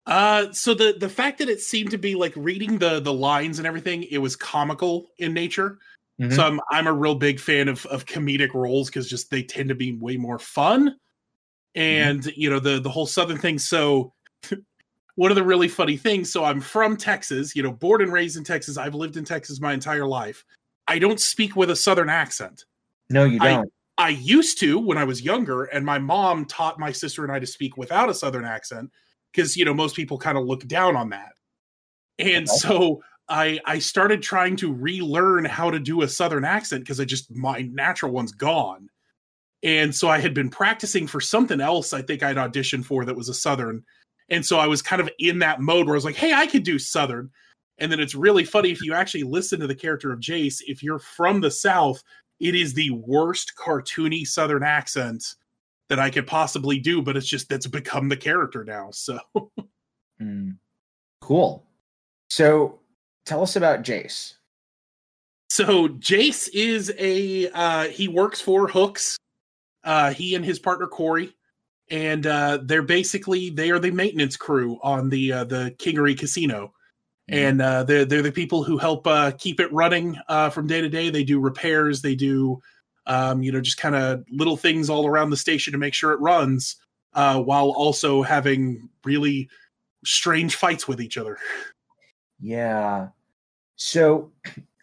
Uh, 0.05 0.51
so 0.53 0.73
the 0.73 0.95
the 0.97 1.09
fact 1.09 1.37
that 1.39 1.49
it 1.49 1.59
seemed 1.59 1.91
to 1.91 1.97
be 1.97 2.15
like 2.15 2.33
reading 2.35 2.79
the 2.79 2.99
the 3.01 3.13
lines 3.13 3.59
and 3.59 3.67
everything, 3.67 4.03
it 4.03 4.17
was 4.19 4.35
comical 4.35 5.09
in 5.17 5.33
nature. 5.33 5.77
Mhm. 6.19 6.33
So 6.35 6.43
I'm 6.43 6.59
I'm 6.69 6.87
a 6.87 6.93
real 6.93 7.15
big 7.15 7.39
fan 7.39 7.67
of 7.67 7.85
of 7.87 8.05
comedic 8.05 8.53
roles 8.53 8.89
because 8.89 9.09
just 9.09 9.31
they 9.31 9.43
tend 9.43 9.69
to 9.69 9.75
be 9.75 9.93
way 9.93 10.17
more 10.17 10.39
fun. 10.39 10.95
And 11.75 12.25
you 12.35 12.49
know 12.49 12.59
the 12.59 12.79
the 12.79 12.89
whole 12.89 13.07
southern 13.07 13.37
thing. 13.37 13.59
So 13.59 14.13
one 15.15 15.31
of 15.31 15.35
the 15.35 15.43
really 15.43 15.67
funny 15.67 15.97
things. 15.97 16.31
So 16.31 16.43
I'm 16.43 16.61
from 16.61 16.97
Texas. 16.97 17.55
You 17.55 17.63
know, 17.63 17.71
born 17.71 18.01
and 18.01 18.11
raised 18.11 18.37
in 18.37 18.43
Texas. 18.43 18.77
I've 18.77 18.95
lived 18.95 19.17
in 19.17 19.25
Texas 19.25 19.61
my 19.61 19.73
entire 19.73 20.07
life. 20.07 20.43
I 20.87 20.99
don't 20.99 21.19
speak 21.19 21.55
with 21.55 21.69
a 21.69 21.75
southern 21.75 22.09
accent. 22.09 22.65
No, 23.09 23.25
you 23.25 23.39
don't. 23.39 23.71
I 23.97 24.09
used 24.09 24.59
to 24.61 24.79
when 24.79 24.97
I 24.97 25.03
was 25.03 25.21
younger, 25.21 25.65
and 25.65 25.85
my 25.85 25.99
mom 25.99 26.45
taught 26.45 26.79
my 26.79 26.91
sister 26.91 27.23
and 27.23 27.31
I 27.33 27.39
to 27.39 27.45
speak 27.45 27.75
without 27.75 28.09
a 28.09 28.13
southern 28.13 28.45
accent 28.45 28.91
because 29.31 29.57
you 29.57 29.65
know 29.65 29.73
most 29.73 29.95
people 29.95 30.17
kind 30.17 30.37
of 30.37 30.45
look 30.45 30.65
down 30.67 30.95
on 30.95 31.09
that. 31.09 31.33
And 32.17 32.47
Okay. 32.49 32.57
so 32.59 33.01
I 33.29 33.59
I 33.65 33.79
started 33.79 34.21
trying 34.21 34.55
to 34.57 34.73
relearn 34.73 35.45
how 35.45 35.69
to 35.69 35.79
do 35.79 36.01
a 36.01 36.07
southern 36.07 36.45
accent 36.45 36.83
because 36.83 36.99
I 36.99 37.05
just 37.05 37.31
my 37.31 37.61
natural 37.71 38.11
one's 38.11 38.31
gone. 38.31 38.89
And 39.63 39.93
so 39.93 40.07
I 40.07 40.19
had 40.19 40.33
been 40.33 40.49
practicing 40.49 41.05
for 41.07 41.19
something 41.19 41.59
else 41.59 41.93
I 41.93 42.01
think 42.01 42.23
I'd 42.23 42.37
auditioned 42.37 42.85
for 42.85 43.05
that 43.05 43.15
was 43.15 43.29
a 43.29 43.33
southern. 43.33 43.83
And 44.29 44.45
so 44.45 44.59
I 44.59 44.67
was 44.67 44.81
kind 44.81 45.01
of 45.01 45.09
in 45.19 45.39
that 45.39 45.59
mode 45.59 45.85
where 45.85 45.95
I 45.95 45.97
was 45.97 46.05
like, 46.05 46.15
"Hey, 46.15 46.33
I 46.33 46.47
could 46.47 46.63
do 46.63 46.79
southern." 46.79 47.29
And 47.77 47.91
then 47.91 47.99
it's 47.99 48.15
really 48.15 48.43
funny 48.43 48.71
if 48.71 48.81
you 48.81 48.93
actually 48.93 49.23
listen 49.23 49.59
to 49.61 49.67
the 49.67 49.75
character 49.75 50.11
of 50.11 50.19
Jace, 50.19 50.61
if 50.67 50.83
you're 50.83 50.99
from 50.99 51.41
the 51.41 51.51
south, 51.51 52.03
it 52.39 52.55
is 52.55 52.73
the 52.73 52.91
worst 52.91 53.53
cartoony 53.57 54.25
southern 54.27 54.63
accent 54.63 55.35
that 55.89 55.99
I 55.99 56.09
could 56.09 56.27
possibly 56.27 56.77
do, 56.79 57.01
but 57.01 57.17
it's 57.17 57.27
just 57.27 57.49
that's 57.49 57.67
become 57.67 58.09
the 58.09 58.17
character 58.17 58.63
now. 58.63 58.89
So 58.91 59.19
Mm. 60.21 60.57
Cool. 61.21 61.65
So 62.29 62.78
tell 63.29 63.43
us 63.43 63.55
about 63.55 63.83
Jace. 63.83 64.33
so 65.49 65.87
Jace 65.87 66.49
is 66.53 66.91
a 66.97 67.49
uh 67.51 67.85
he 67.85 68.07
works 68.07 68.41
for 68.41 68.67
Hooks. 68.67 69.17
Uh 69.83 70.11
he 70.11 70.35
and 70.35 70.43
his 70.43 70.59
partner 70.59 70.87
Corey. 70.87 71.33
And 71.89 72.25
uh 72.25 72.59
they're 72.63 72.81
basically 72.81 73.49
they 73.51 73.69
are 73.71 73.79
the 73.79 73.91
maintenance 73.91 74.35
crew 74.35 74.79
on 74.83 75.09
the 75.09 75.31
uh 75.31 75.43
the 75.43 75.75
Kingery 75.77 76.17
Casino. 76.17 76.73
And 77.27 77.61
uh 77.61 77.83
they're 77.83 78.05
they're 78.05 78.23
the 78.23 78.31
people 78.31 78.63
who 78.63 78.77
help 78.77 79.05
uh 79.07 79.31
keep 79.37 79.59
it 79.59 79.71
running 79.71 80.17
uh 80.27 80.49
from 80.49 80.67
day 80.67 80.81
to 80.81 80.89
day. 80.89 81.09
They 81.09 81.23
do 81.23 81.39
repairs, 81.39 82.01
they 82.01 82.15
do 82.15 82.59
um, 83.05 83.41
you 83.41 83.51
know, 83.51 83.61
just 83.61 83.79
kind 83.79 83.95
of 83.95 84.23
little 84.29 84.55
things 84.57 84.87
all 84.87 85.07
around 85.07 85.31
the 85.31 85.37
station 85.37 85.71
to 85.71 85.79
make 85.79 85.95
sure 85.95 86.11
it 86.11 86.19
runs, 86.19 86.75
uh, 87.15 87.41
while 87.41 87.71
also 87.71 88.21
having 88.21 88.87
really 89.03 89.49
strange 90.05 90.55
fights 90.55 90.87
with 90.87 91.01
each 91.01 91.17
other. 91.17 91.39
Yeah. 92.39 93.07
So 93.79 94.31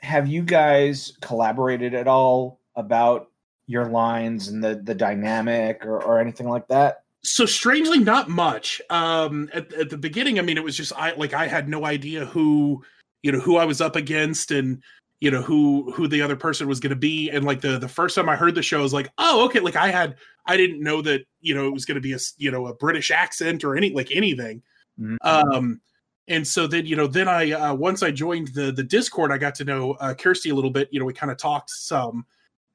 have 0.01 0.27
you 0.27 0.43
guys 0.43 1.13
collaborated 1.21 1.93
at 1.93 2.09
all 2.09 2.61
about 2.77 3.31
your 3.67 3.87
lines 3.87 4.49
and 4.49 4.65
the 4.65 4.77
the 4.77 4.95
dynamic 4.95 5.85
or, 5.85 6.03
or 6.03 6.19
anything 6.19 6.49
like 6.49 6.67
that? 6.69 7.03
So 7.23 7.45
strangely, 7.45 7.99
not 7.99 8.31
much. 8.31 8.81
Um, 8.89 9.51
at, 9.53 9.73
at 9.75 9.91
the 9.91 9.99
beginning, 9.99 10.39
I 10.39 10.43
mean, 10.43 10.57
it 10.57 10.65
was 10.65 10.77
just 10.77 10.93
I 10.97 11.13
like 11.13 11.35
I 11.35 11.47
had 11.47 11.69
no 11.69 11.85
idea 11.85 12.25
who 12.25 12.83
you 13.23 13.33
know 13.33 13.41
who 13.41 13.59
I 13.59 13.67
was 13.67 13.83
up 13.83 13.97
against 13.97 14.51
and 14.51 14.83
you 15.21 15.31
know 15.31 15.43
who 15.43 15.93
who 15.93 16.09
the 16.09 16.23
other 16.23 16.37
person 16.37 16.67
was 16.67 16.81
going 16.81 16.91
to 16.91 16.97
be 16.97 17.29
and 17.31 17.45
like 17.45 17.61
the 17.61 17.79
the 17.79 17.89
first 17.89 18.15
time 18.15 18.29
i 18.29 18.37
heard 18.37 18.55
the 18.55 18.63
show 18.63 18.79
I 18.81 18.83
was 18.83 18.93
like 18.93 19.11
oh 19.17 19.47
okay 19.47 19.61
like 19.61 19.75
i 19.75 19.89
had 19.89 20.17
i 20.45 20.59
didn't 20.59 20.83
know 20.83 21.01
that 21.01 21.25
you 21.41 21.55
know 21.55 21.67
it 21.67 21.73
was 21.73 21.87
going 21.87 21.95
to 21.95 22.03
be 22.03 22.13
a 22.13 22.19
you 22.37 22.51
know 22.51 22.67
a 22.67 22.75
british 22.75 23.11
accent 23.11 23.65
or 23.65 23.77
any 23.77 23.91
like 23.95 24.11
anything 24.13 24.63
Mhm. 25.01 25.17
um 25.23 25.81
and 26.29 26.47
so 26.47 26.67
then 26.67 26.87
you 26.87 26.97
know 26.97 27.07
then 27.07 27.29
i 27.29 27.53
uh, 27.53 27.75
once 27.75 28.03
i 28.03 28.11
joined 28.11 28.49
the 28.49 28.73
the 28.73 28.83
discord 28.83 29.31
i 29.33 29.39
got 29.39 29.55
to 29.55 29.65
know 29.65 29.93
uh, 29.95 30.15
kirsty 30.15 30.51
a 30.51 30.55
little 30.55 30.71
bit 30.71 30.89
you 30.91 30.99
know 30.99 31.07
we 31.07 31.13
kind 31.13 31.31
of 31.33 31.39
talked 31.39 31.71
some 31.71 32.27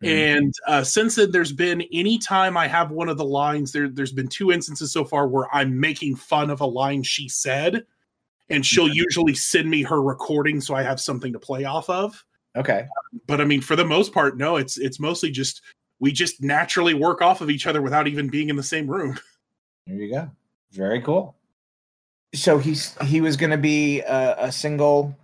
Mhm. 0.03 0.10
and 0.10 0.53
uh, 0.67 0.84
since 0.84 1.15
then 1.15 1.29
there's 1.29 1.51
been 1.53 1.84
any 1.93 2.17
time 2.17 2.58
i 2.58 2.67
have 2.67 2.89
one 2.89 3.08
of 3.08 3.17
the 3.17 3.25
lines 3.25 3.72
there 3.72 3.88
there's 3.88 4.12
been 4.12 4.27
two 4.27 4.51
instances 4.51 4.91
so 4.91 5.05
far 5.05 5.27
where 5.27 5.53
i'm 5.53 5.79
making 5.79 6.15
fun 6.15 6.50
of 6.50 6.60
a 6.62 6.65
line 6.65 7.03
she 7.03 7.29
said 7.29 7.86
and 8.50 8.65
she'll 8.65 8.88
usually 8.89 9.36
send 9.36 9.70
me 9.70 9.84
her 9.84 10.01
recording 10.01 10.60
so 10.60 10.74
i 10.74 10.81
have 10.81 11.00
something 11.00 11.31
to 11.31 11.39
play 11.39 11.65
off 11.65 11.88
of 11.89 12.25
Okay. 12.55 12.86
but 13.27 13.39
I 13.39 13.46
mean, 13.46 13.62
for 13.62 13.77
the 13.77 13.86
most 13.86 14.13
part, 14.13 14.36
no. 14.38 14.58
It's 14.58 14.77
it's 14.77 15.00
mostly 15.00 15.31
just 15.31 15.62
we 16.00 16.12
just 16.12 16.43
naturally 16.43 16.93
work 16.93 17.22
off 17.22 17.39
of 17.39 17.50
each 17.50 17.65
other 17.65 17.81
without 17.81 18.08
even 18.08 18.27
being 18.27 18.50
in 18.50 18.58
the 18.58 18.63
same 18.63 18.88
room. 18.88 19.17
There 19.88 19.96
you 19.96 20.12
go. 20.12 20.29
Very 20.74 21.01
cool. 21.01 21.36
So 22.34 22.58
he's 22.58 22.96
he 23.04 23.22
was 23.22 23.36
going 23.36 23.50
to 23.52 23.58
be 23.58 24.02
a, 24.02 24.36
a 24.46 24.52
single, 24.52 25.16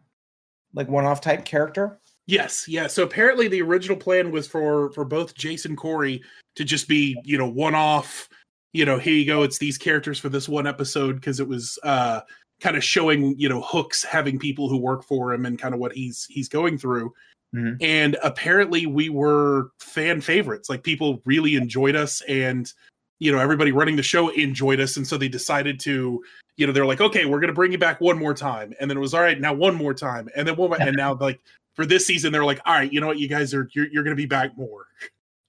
like 0.74 0.88
one-off 0.90 1.22
type 1.22 1.46
character. 1.46 2.00
Yes, 2.26 2.68
yeah. 2.68 2.88
So 2.88 3.04
apparently, 3.04 3.48
the 3.48 3.62
original 3.62 3.98
plan 3.98 4.32
was 4.32 4.48
for 4.48 4.92
for 4.92 5.06
both 5.06 5.34
Jace 5.36 5.66
and 5.66 5.78
Corey 5.78 6.22
to 6.56 6.64
just 6.64 6.88
be 6.88 7.18
you 7.24 7.38
know 7.38 7.48
one 7.48 7.76
off. 7.76 8.28
You 8.74 8.86
know, 8.86 9.00
here 9.00 9.14
you 9.14 9.26
go. 9.26 9.44
It's 9.44 9.58
these 9.58 9.78
characters 9.78 10.20
for 10.20 10.30
this 10.30 10.50
one 10.50 10.68
episode 10.68 11.16
because 11.16 11.40
it 11.40 11.48
was 11.48 11.80
uh 11.84 12.22
kind 12.60 12.76
of 12.76 12.84
showing 12.84 13.38
you 13.40 13.48
know 13.48 13.62
hooks 13.62 14.04
having 14.04 14.38
people 14.40 14.68
who 14.68 14.78
work 14.78 15.04
for 15.04 15.32
him 15.34 15.46
and 15.46 15.60
kind 15.60 15.74
of 15.74 15.80
what 15.80 15.94
he's 15.94 16.26
he's 16.30 16.50
going 16.50 16.78
through 16.78 17.14
Mhm. 17.56 17.78
and 17.82 18.18
apparently 18.24 18.88
we 18.88 19.08
were 19.10 19.70
fan 19.80 20.20
favorites 20.20 20.70
like 20.70 20.84
people 20.84 21.22
really 21.24 21.56
enjoyed 21.56 21.96
us 21.96 22.20
and 22.28 22.74
you 23.20 23.32
know 23.32 23.40
everybody 23.40 23.72
running 23.72 23.96
the 23.96 24.04
show 24.04 24.28
enjoyed 24.30 24.82
us 24.82 24.98
and 24.98 25.08
so 25.08 25.18
they 25.18 25.30
decided 25.30 25.80
to 25.82 26.22
you 26.58 26.68
know 26.68 26.74
they're 26.74 26.86
like 26.86 27.00
okay 27.02 27.26
we're 27.26 27.40
going 27.40 27.48
to 27.48 27.54
bring 27.54 27.72
you 27.72 27.78
back 27.78 28.02
one 28.02 28.18
more 28.18 28.34
time. 28.34 28.74
And 28.80 28.90
then 28.90 28.98
it 28.98 29.02
was 29.02 29.14
all 29.14 29.22
right 29.22 29.40
now 29.40 29.54
one 29.54 29.76
more 29.76 29.94
time. 29.94 30.28
And 30.36 30.48
then 30.48 30.56
one 30.58 30.70
more, 30.70 30.82
and 30.82 30.96
now 30.98 31.14
like 31.16 31.40
for 31.74 31.86
this 31.86 32.06
season 32.06 32.32
they're 32.32 32.44
like 32.46 32.60
all 32.66 32.74
right 32.74 32.92
you 32.92 33.00
know 33.00 33.08
what? 33.08 33.20
You 33.20 33.28
guys 33.30 33.54
are 33.54 33.70
you're, 33.74 33.88
you're 33.88 34.04
going 34.04 34.16
to 34.16 34.22
be 34.22 34.26
back 34.26 34.58
more. 34.58 34.88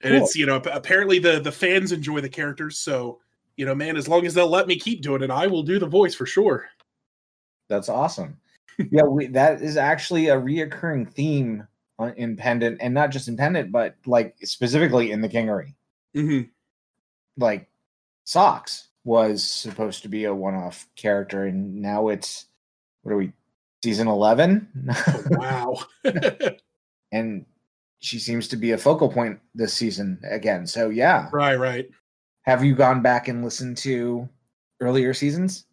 And 0.03 0.13
Cool. 0.15 0.23
it's 0.25 0.37
you 0.37 0.47
know 0.47 0.57
apparently 0.57 1.19
the 1.19 1.41
the 1.41 1.53
fans 1.53 1.91
enjoy 1.93 2.21
the 2.21 2.29
characters 2.29 2.79
so 2.79 3.19
you 3.57 3.67
know 3.67 3.75
man 3.75 3.97
as 3.97 4.07
long 4.07 4.25
as 4.27 4.35
they'll 4.35 4.49
let 4.49 4.69
me 4.69 4.79
keep 4.79 5.03
doing 5.03 5.23
it 5.23 5.31
i 5.31 5.47
will 5.49 5.65
do 5.65 5.79
the 5.81 5.87
voice 5.87 6.15
for 6.15 6.27
sure. 6.27 6.69
That's 7.69 7.89
awesome. 7.89 8.39
yeah, 8.91 9.03
we, 9.03 9.27
that 9.27 9.61
is 9.61 9.77
actually 9.77 10.29
a 10.29 10.37
reoccurring 10.37 11.13
theme 11.13 11.67
in 12.17 12.37
Pendant, 12.37 12.79
and 12.81 12.95
not 12.95 13.11
just 13.11 13.29
in 13.29 13.37
Pendant, 13.37 13.73
but 13.73 13.97
like 14.07 14.37
specifically 14.45 15.11
in 15.11 15.21
the 15.21 15.29
Kingery. 15.29 15.75
hmm 16.15 16.43
Like 17.37 17.69
Socks 18.25 18.88
was 19.09 19.43
supposed 19.43 20.03
to 20.03 20.09
be 20.09 20.25
a 20.25 20.35
one-off 20.35 20.87
character, 20.95 21.47
and 21.47 21.75
now 21.81 22.09
it's 22.09 22.45
what 23.03 23.13
are 23.13 23.17
we, 23.17 23.33
season 23.83 24.07
eleven? 24.07 24.69
Wow. 25.31 25.79
and 27.13 27.47
she 28.01 28.19
seems 28.19 28.47
to 28.49 28.57
be 28.57 28.73
a 28.73 28.79
focal 28.79 29.09
point 29.09 29.41
this 29.55 29.73
season 29.73 30.21
again. 30.31 30.67
So 30.67 30.91
yeah, 30.91 31.29
right, 31.33 31.57
right. 31.59 31.89
have 32.43 32.63
you 32.63 32.75
gone 32.75 33.01
back 33.03 33.29
and 33.29 33.43
listened 33.43 33.79
to 33.79 34.29
earlier 34.81 35.15
seasons? 35.15 35.65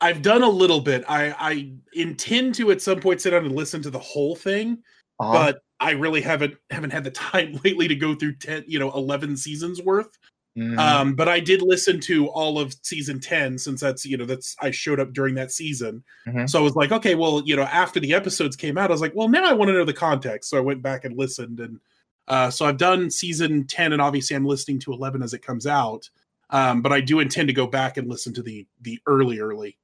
I've 0.00 0.22
done 0.22 0.42
a 0.42 0.48
little 0.48 0.80
bit. 0.80 1.04
I 1.08 1.34
I 1.38 1.72
intend 1.94 2.54
to 2.56 2.70
at 2.70 2.80
some 2.80 3.00
point 3.00 3.20
sit 3.20 3.30
down 3.30 3.44
and 3.44 3.56
listen 3.56 3.82
to 3.82 3.90
the 3.90 3.98
whole 3.98 4.36
thing, 4.36 4.78
Uh-huh. 5.18 5.32
but 5.32 5.62
I 5.80 5.90
really 5.92 6.20
haven't 6.20 6.54
haven't 6.70 6.90
had 6.92 7.02
the 7.04 7.10
time 7.32 7.58
lately 7.64 7.88
to 7.88 7.96
go 7.96 8.14
through 8.14 8.36
ten, 8.36 8.64
you 8.68 8.78
know, 8.78 8.92
eleven 8.92 9.36
seasons 9.36 9.82
worth. 9.82 10.16
Mhm. 10.56 10.78
Um, 10.78 11.14
but 11.16 11.28
I 11.28 11.40
did 11.40 11.62
listen 11.62 11.98
to 12.00 12.28
all 12.28 12.60
of 12.60 12.74
season 12.82 13.18
10 13.18 13.58
since 13.58 13.80
that's 13.80 14.04
you 14.06 14.16
know 14.16 14.24
that's 14.24 14.54
I 14.60 14.70
showed 14.70 15.00
up 15.00 15.12
during 15.12 15.34
that 15.34 15.50
season. 15.50 16.04
Mhm. 16.28 16.48
So 16.48 16.60
I 16.60 16.62
was 16.62 16.76
like, 16.76 16.92
okay, 16.92 17.16
well, 17.16 17.42
you 17.44 17.56
know, 17.56 17.62
after 17.64 17.98
the 17.98 18.14
episodes 18.14 18.54
came 18.56 18.78
out, 18.78 18.90
I 18.90 18.92
was 18.92 19.00
like, 19.00 19.14
well, 19.16 19.28
now 19.28 19.44
I 19.48 19.52
want 19.52 19.68
to 19.70 19.72
know 19.72 19.84
the 19.84 19.92
context. 19.92 20.50
So 20.50 20.56
I 20.56 20.60
went 20.60 20.80
back 20.82 21.04
and 21.04 21.16
listened 21.18 21.58
and 21.60 21.80
uh 22.28 22.50
so 22.50 22.66
I've 22.66 22.78
done 22.78 23.10
season 23.10 23.66
10 23.66 23.92
and 23.92 24.00
obviously 24.00 24.36
I'm 24.36 24.46
listening 24.46 24.78
to 24.80 24.92
11 24.92 25.22
as 25.22 25.34
it 25.34 25.42
comes 25.42 25.66
out. 25.66 26.08
Um, 26.50 26.82
but 26.82 26.92
I 26.92 27.00
do 27.00 27.18
intend 27.20 27.48
to 27.48 27.54
go 27.54 27.66
back 27.66 27.96
and 27.96 28.08
listen 28.08 28.32
to 28.34 28.42
the 28.42 28.66
the 28.80 29.00
early 29.06 29.40
early 29.40 29.76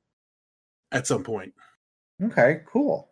at 0.93 1.07
some 1.07 1.25
point. 1.25 1.53
Okay, 2.23 2.61
cool. 2.67 3.11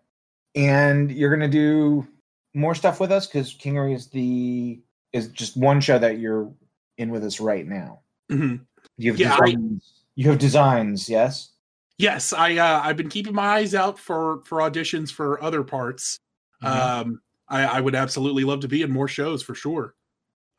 And 0.54 1.10
you're 1.10 1.30
gonna 1.30 1.48
do 1.48 2.06
more 2.54 2.74
stuff 2.74 3.00
with 3.00 3.10
us 3.12 3.26
because 3.26 3.54
Kingery 3.54 3.94
is 3.94 4.08
the 4.08 4.80
is 5.12 5.28
just 5.28 5.56
one 5.56 5.80
show 5.80 5.98
that 5.98 6.18
you're 6.18 6.52
in 6.98 7.10
with 7.10 7.24
us 7.24 7.40
right 7.40 7.66
now. 7.66 8.00
Mhm. 8.30 8.66
You 8.98 9.12
have 9.12 9.20
Yeah, 9.20 9.34
I- 9.40 9.46
designs. 9.52 10.02
you 10.16 10.28
have 10.28 10.38
designs, 10.38 11.08
yes. 11.08 11.50
Yes, 11.96 12.32
I 12.32 12.56
uh, 12.58 12.80
I've 12.84 12.96
been 12.96 13.08
keeping 13.08 13.34
my 13.34 13.46
eyes 13.46 13.74
out 13.74 13.98
for 13.98 14.42
for 14.44 14.58
auditions 14.58 15.10
for 15.10 15.42
other 15.42 15.64
parts. 15.64 16.18
Mhm. 16.62 16.68
Um, 16.68 17.20
I, 17.48 17.64
I 17.64 17.80
would 17.80 17.94
absolutely 17.94 18.44
love 18.44 18.60
to 18.60 18.68
be 18.68 18.82
in 18.82 18.90
more 18.90 19.08
shows 19.08 19.42
for 19.42 19.54
sure. 19.54 19.94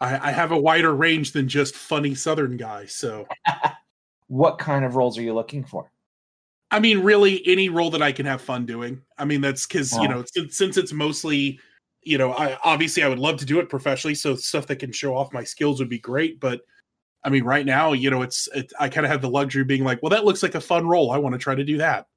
I, 0.02 0.30
I 0.30 0.32
have 0.32 0.52
a 0.52 0.58
wider 0.58 0.94
range 0.96 1.34
than 1.34 1.48
just 1.48 1.76
funny 1.76 2.16
Southern 2.16 2.58
guy. 2.58 2.86
So 2.88 3.28
what 4.28 4.58
kind 4.58 4.86
of 4.86 4.96
roles 4.96 5.18
are 5.18 5.22
you 5.22 5.34
looking 5.34 5.64
for? 5.64 5.92
I 6.72 6.80
mean, 6.80 7.00
really, 7.00 7.42
any 7.48 7.68
role 7.70 7.90
that 7.92 8.02
I 8.02 8.12
can 8.12 8.26
have 8.26 8.42
fun 8.42 8.66
doing. 8.66 9.02
I 9.18 9.26
mean, 9.26 9.42
that's 9.42 9.66
because 9.66 9.94
you 9.98 10.08
know 10.08 10.24
since, 10.34 10.58
since 10.58 10.78
it's 10.78 10.94
mostly 10.94 11.60
you 12.10 12.18
know 12.18 12.34
I 12.34 12.58
obviously 12.64 13.04
I 13.04 13.08
would 13.08 13.20
love 13.20 13.38
to 13.38 13.46
do 13.46 13.60
it 13.60 13.70
professionally. 13.70 14.16
So 14.16 14.36
stuff 14.36 14.68
that 14.68 14.78
can 14.78 14.92
show 14.92 15.16
off 15.16 15.32
my 15.34 15.44
skills 15.44 15.80
would 15.80 15.90
be 15.90 16.00
great. 16.00 16.40
But 16.40 16.62
I 17.24 17.30
mean, 17.30 17.44
right 17.44 17.66
now, 17.66 17.94
you 17.94 18.10
know, 18.10 18.22
it's 18.22 18.48
it, 18.56 18.72
I 18.80 18.90
kind 18.90 19.06
of 19.06 19.12
have 19.12 19.22
the 19.22 19.30
luxury 19.30 19.62
of 19.62 19.68
being 19.68 19.84
like, 19.84 20.02
well, 20.02 20.10
that 20.10 20.26
looks 20.26 20.42
like 20.42 20.56
a 20.56 20.62
fun 20.62 20.88
role. 20.88 21.12
I 21.12 21.18
want 21.18 21.34
to 21.34 21.40
try 21.40 21.54
to 21.56 21.64
do 21.64 21.78
that. 21.78 22.08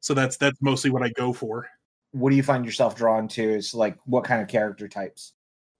So 0.00 0.14
that's 0.14 0.36
that's 0.36 0.60
mostly 0.60 0.90
what 0.90 1.02
I 1.02 1.08
go 1.10 1.32
for. 1.32 1.68
What 2.12 2.30
do 2.30 2.36
you 2.36 2.42
find 2.42 2.64
yourself 2.64 2.96
drawn 2.96 3.28
to? 3.28 3.42
Is 3.42 3.72
like 3.74 3.96
what 4.04 4.24
kind 4.24 4.42
of 4.42 4.48
character 4.48 4.88
types? 4.88 5.32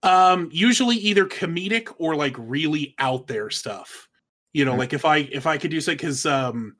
um 0.02 0.48
usually 0.50 0.96
either 0.96 1.26
comedic 1.26 1.92
or 1.98 2.16
like 2.16 2.34
really 2.38 2.94
out 2.98 3.26
there 3.26 3.50
stuff 3.50 4.08
you 4.54 4.64
know 4.64 4.72
Mhm. 4.72 4.78
like 4.78 4.92
if 4.94 5.04
i 5.04 5.18
if 5.30 5.46
i 5.46 5.58
could 5.58 5.70
do 5.70 5.78
so 5.78 5.92
because 5.92 6.24
um 6.24 6.74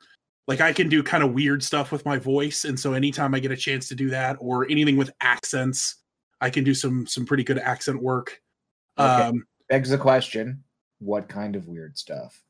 like 0.49 0.63
i 0.63 0.73
can 0.73 0.89
do 0.89 1.03
kind 1.03 1.23
of 1.23 1.35
weird 1.35 1.63
stuff 1.63 1.93
with 1.93 2.07
my 2.07 2.17
voice 2.17 2.65
and 2.65 2.81
so 2.81 2.95
anytime 2.95 3.35
i 3.35 3.39
get 3.39 3.51
a 3.51 3.57
chance 3.59 3.89
to 3.89 3.95
do 3.95 4.09
that 4.09 4.39
or 4.41 4.67
anything 4.71 4.97
with 4.97 5.11
accents 5.21 5.97
i 6.41 6.51
can 6.51 6.65
do 6.65 6.75
some 6.75 7.07
some 7.07 7.25
pretty 7.27 7.45
good 7.45 7.59
accent 7.59 8.03
work 8.03 8.41
Okay. 8.99 9.23
um 9.23 9.47
Begs 9.69 9.91
the 9.91 9.99
question: 9.99 10.65
What 10.99 11.29
kind 11.29 11.55
of 11.57 11.69
weird 11.69 11.97
stuff? 11.97 12.43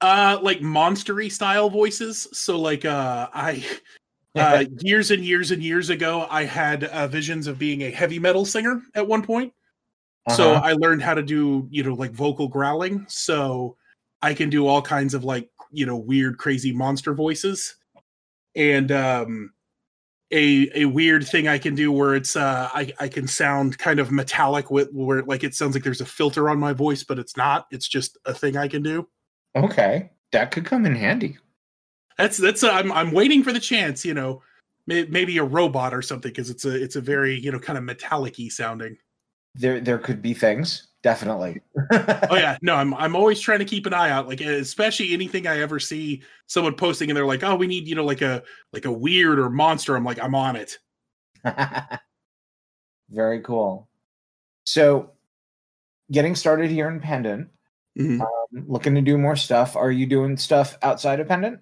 uh 0.00 0.38
like 0.40 0.60
monstery 0.60 1.30
style 1.30 1.68
voices 1.68 2.26
so 2.32 2.58
like 2.58 2.84
uh 2.86 3.28
i 3.34 3.62
uh 4.38 4.64
years 4.80 5.10
and 5.10 5.22
years 5.22 5.50
and 5.50 5.62
years 5.62 5.90
ago 5.90 6.26
i 6.30 6.42
had 6.44 6.84
uh, 6.84 7.06
visions 7.06 7.46
of 7.46 7.58
being 7.58 7.82
a 7.82 7.90
heavy 7.90 8.18
metal 8.18 8.46
singer 8.46 8.80
at 8.94 9.06
one 9.06 9.22
point 9.22 9.52
So 10.28 10.54
Uh-huh. 10.54 10.60
I 10.62 10.72
learned 10.74 11.02
how 11.02 11.14
to 11.14 11.22
do, 11.22 11.66
you 11.70 11.82
know, 11.82 11.94
like 11.94 12.12
vocal 12.12 12.46
growling. 12.46 13.04
So 13.08 13.76
I 14.22 14.34
can 14.34 14.48
do 14.50 14.66
all 14.68 14.80
kinds 14.82 15.14
of 15.14 15.24
like, 15.24 15.50
you 15.72 15.86
know, 15.86 15.96
weird, 15.96 16.38
crazy 16.38 16.72
monster 16.72 17.14
voices. 17.14 17.74
And 18.54 18.92
um 18.92 19.52
a 20.32 20.70
a 20.74 20.84
weird 20.84 21.26
thing 21.26 21.48
I 21.48 21.58
can 21.58 21.74
do 21.74 21.90
where 21.90 22.14
it's 22.14 22.36
uh 22.36 22.68
I, 22.72 22.92
I 23.00 23.08
can 23.08 23.26
sound 23.26 23.78
kind 23.78 23.98
of 23.98 24.12
metallic 24.12 24.70
with 24.70 24.90
where 24.92 25.22
like 25.22 25.44
it 25.44 25.54
sounds 25.54 25.74
like 25.74 25.82
there's 25.82 26.00
a 26.00 26.06
filter 26.06 26.48
on 26.48 26.58
my 26.58 26.72
voice, 26.72 27.02
but 27.04 27.18
it's 27.18 27.36
not. 27.36 27.66
It's 27.70 27.88
just 27.88 28.18
a 28.24 28.34
thing 28.34 28.56
I 28.56 28.68
can 28.68 28.82
do. 28.82 29.08
okay, 29.56 30.10
that 30.32 30.50
could 30.50 30.64
come 30.64 30.86
in 30.86 30.94
handy. 30.94 31.38
That's 32.18 32.36
that's 32.36 32.62
uh, 32.62 32.70
I'm 32.70 32.92
I'm 32.92 33.12
waiting 33.12 33.42
for 33.42 33.52
the 33.52 33.60
chance, 33.60 34.04
you 34.04 34.14
know, 34.14 34.42
may, 34.86 35.04
maybe 35.06 35.38
a 35.38 35.44
robot 35.44 35.94
or 35.94 36.02
something 36.02 36.30
because 36.30 36.50
it's 36.50 36.64
a 36.64 36.82
it's 36.82 36.96
a 36.96 37.00
very 37.00 37.38
you 37.38 37.50
know 37.50 37.58
kind 37.58 37.78
of 37.78 37.84
metallic-y 37.84 38.48
sounding. 38.48 38.96
There, 39.54 39.80
there 39.80 39.98
could 39.98 40.22
be 40.22 40.34
things. 40.34 40.86
Definitely. 41.02 41.62
oh 41.94 42.34
yeah 42.36 42.58
no 42.62 42.74
i'm 42.76 42.92
i'm 42.92 43.16
always 43.16 43.40
trying 43.40 43.58
to 43.60 43.64
keep 43.64 43.86
an 43.86 43.94
eye 43.94 44.10
out 44.10 44.28
like 44.28 44.42
especially 44.42 45.14
anything 45.14 45.46
i 45.46 45.58
ever 45.58 45.78
see 45.80 46.22
someone 46.46 46.74
posting 46.74 47.08
and 47.08 47.16
they're 47.16 47.24
like 47.24 47.42
oh 47.42 47.56
we 47.56 47.66
need 47.66 47.88
you 47.88 47.94
know 47.94 48.04
like 48.04 48.20
a 48.20 48.42
like 48.74 48.84
a 48.84 48.92
weird 48.92 49.38
or 49.38 49.48
monster 49.48 49.96
i'm 49.96 50.04
like 50.04 50.22
i'm 50.22 50.34
on 50.34 50.56
it 50.56 50.76
Very 53.10 53.40
cool. 53.40 53.88
So, 54.64 55.12
getting 56.12 56.34
started 56.36 56.70
here 56.70 56.88
in 56.88 57.00
Pendant, 57.00 57.48
Mhm. 57.98 58.20
um, 58.20 58.66
looking 58.68 58.94
to 58.94 59.00
do 59.00 59.18
more 59.18 59.36
stuff. 59.36 59.74
Are 59.76 59.90
you 59.90 60.06
doing 60.06 60.36
stuff 60.36 60.76
outside 60.82 61.18
of 61.20 61.28
Pendant? 61.28 61.60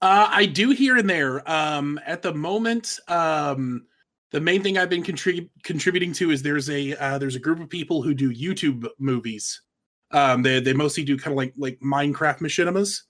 uh 0.00 0.28
i 0.30 0.46
do 0.46 0.70
here 0.70 0.96
and 0.96 1.10
there 1.10 1.48
um 1.50 1.98
at 2.06 2.22
the 2.22 2.32
moment 2.32 3.00
um 3.08 3.84
the 4.32 4.40
main 4.40 4.62
thing 4.62 4.78
i've 4.78 4.90
been 4.90 5.02
contrib- 5.02 5.48
contributing 5.62 6.12
to 6.12 6.30
is 6.30 6.42
there's 6.42 6.68
a 6.70 6.94
uh, 6.96 7.18
there's 7.18 7.36
a 7.36 7.40
group 7.40 7.60
of 7.60 7.68
people 7.68 8.02
who 8.02 8.14
do 8.14 8.32
youtube 8.32 8.86
movies 8.98 9.62
um 10.10 10.42
they 10.42 10.60
they 10.60 10.72
mostly 10.72 11.04
do 11.04 11.16
kind 11.16 11.32
of 11.32 11.36
like 11.36 11.54
like 11.56 11.78
minecraft 11.80 12.38
machinimas 12.40 13.02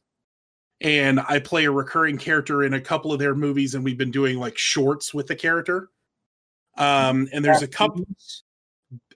and 0.80 1.20
i 1.20 1.38
play 1.38 1.64
a 1.64 1.70
recurring 1.70 2.18
character 2.18 2.62
in 2.62 2.74
a 2.74 2.80
couple 2.80 3.12
of 3.12 3.18
their 3.18 3.34
movies 3.34 3.74
and 3.74 3.84
we've 3.84 3.98
been 3.98 4.10
doing 4.10 4.38
like 4.38 4.56
shorts 4.58 5.12
with 5.12 5.26
the 5.26 5.36
character 5.36 5.88
um 6.76 7.28
and 7.32 7.44
there's 7.44 7.62
a 7.62 7.68
couple 7.68 7.98
Movies? 7.98 8.42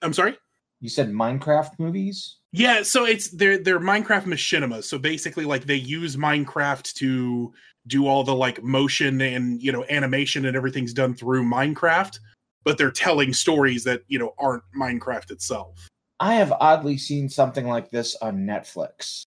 i'm 0.01 0.13
sorry 0.13 0.37
You 0.81 0.89
said 0.89 1.09
Minecraft 1.11 1.79
movies. 1.79 2.39
Yeah, 2.51 2.83
so 2.83 3.05
it's 3.05 3.29
they're 3.31 3.57
they're 3.57 3.79
Minecraft 3.79 4.25
machinimas. 4.25 4.83
So 4.83 4.99
basically, 4.99 5.45
like 5.45 5.63
they 5.65 5.77
use 5.77 6.17
Minecraft 6.17 6.93
to 6.95 7.53
do 7.87 8.07
all 8.07 8.23
the 8.23 8.33
like 8.35 8.63
motion 8.63 9.21
and 9.21 9.61
you 9.61 9.71
know 9.71 9.85
animation 9.89 10.45
and 10.45 10.55
everything's 10.55 10.93
done 10.93 11.13
through 11.13 11.43
Minecraft, 11.43 12.17
but 12.63 12.77
they're 12.77 12.91
telling 12.91 13.33
stories 13.33 13.83
that 13.83 14.01
you 14.07 14.19
know 14.19 14.33
aren't 14.37 14.63
Minecraft 14.77 15.31
itself. 15.31 15.87
I 16.19 16.35
have 16.35 16.53
oddly 16.59 16.97
seen 16.97 17.27
something 17.27 17.67
like 17.67 17.89
this 17.89 18.15
on 18.21 18.45
Netflix, 18.45 19.25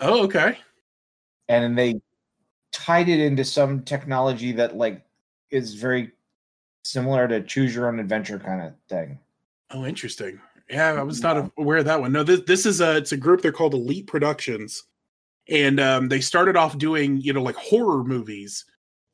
Oh, 0.00 0.22
okay. 0.24 0.58
and 1.48 1.76
they 1.76 2.00
tied 2.72 3.08
it 3.08 3.20
into 3.20 3.44
some 3.44 3.82
technology 3.82 4.52
that 4.52 4.76
like 4.76 5.04
is 5.50 5.74
very 5.74 6.12
similar 6.84 7.26
to 7.28 7.42
choose 7.42 7.74
your 7.74 7.88
own 7.88 7.98
adventure 7.98 8.38
kind 8.38 8.62
of 8.62 8.74
thing. 8.88 9.18
Oh, 9.70 9.84
interesting. 9.86 10.40
Yeah, 10.70 10.92
I 10.92 11.02
was 11.02 11.20
not 11.22 11.50
aware 11.58 11.78
of 11.78 11.84
that 11.86 12.00
one. 12.00 12.12
No, 12.12 12.22
this 12.22 12.40
this 12.46 12.66
is 12.66 12.80
a 12.80 12.96
it's 12.96 13.12
a 13.12 13.16
group. 13.16 13.42
They're 13.42 13.52
called 13.52 13.74
Elite 13.74 14.06
Productions, 14.06 14.84
and 15.48 15.78
um, 15.80 16.08
they 16.08 16.20
started 16.20 16.56
off 16.56 16.78
doing 16.78 17.18
you 17.18 17.32
know 17.32 17.42
like 17.42 17.56
horror 17.56 18.04
movies 18.04 18.64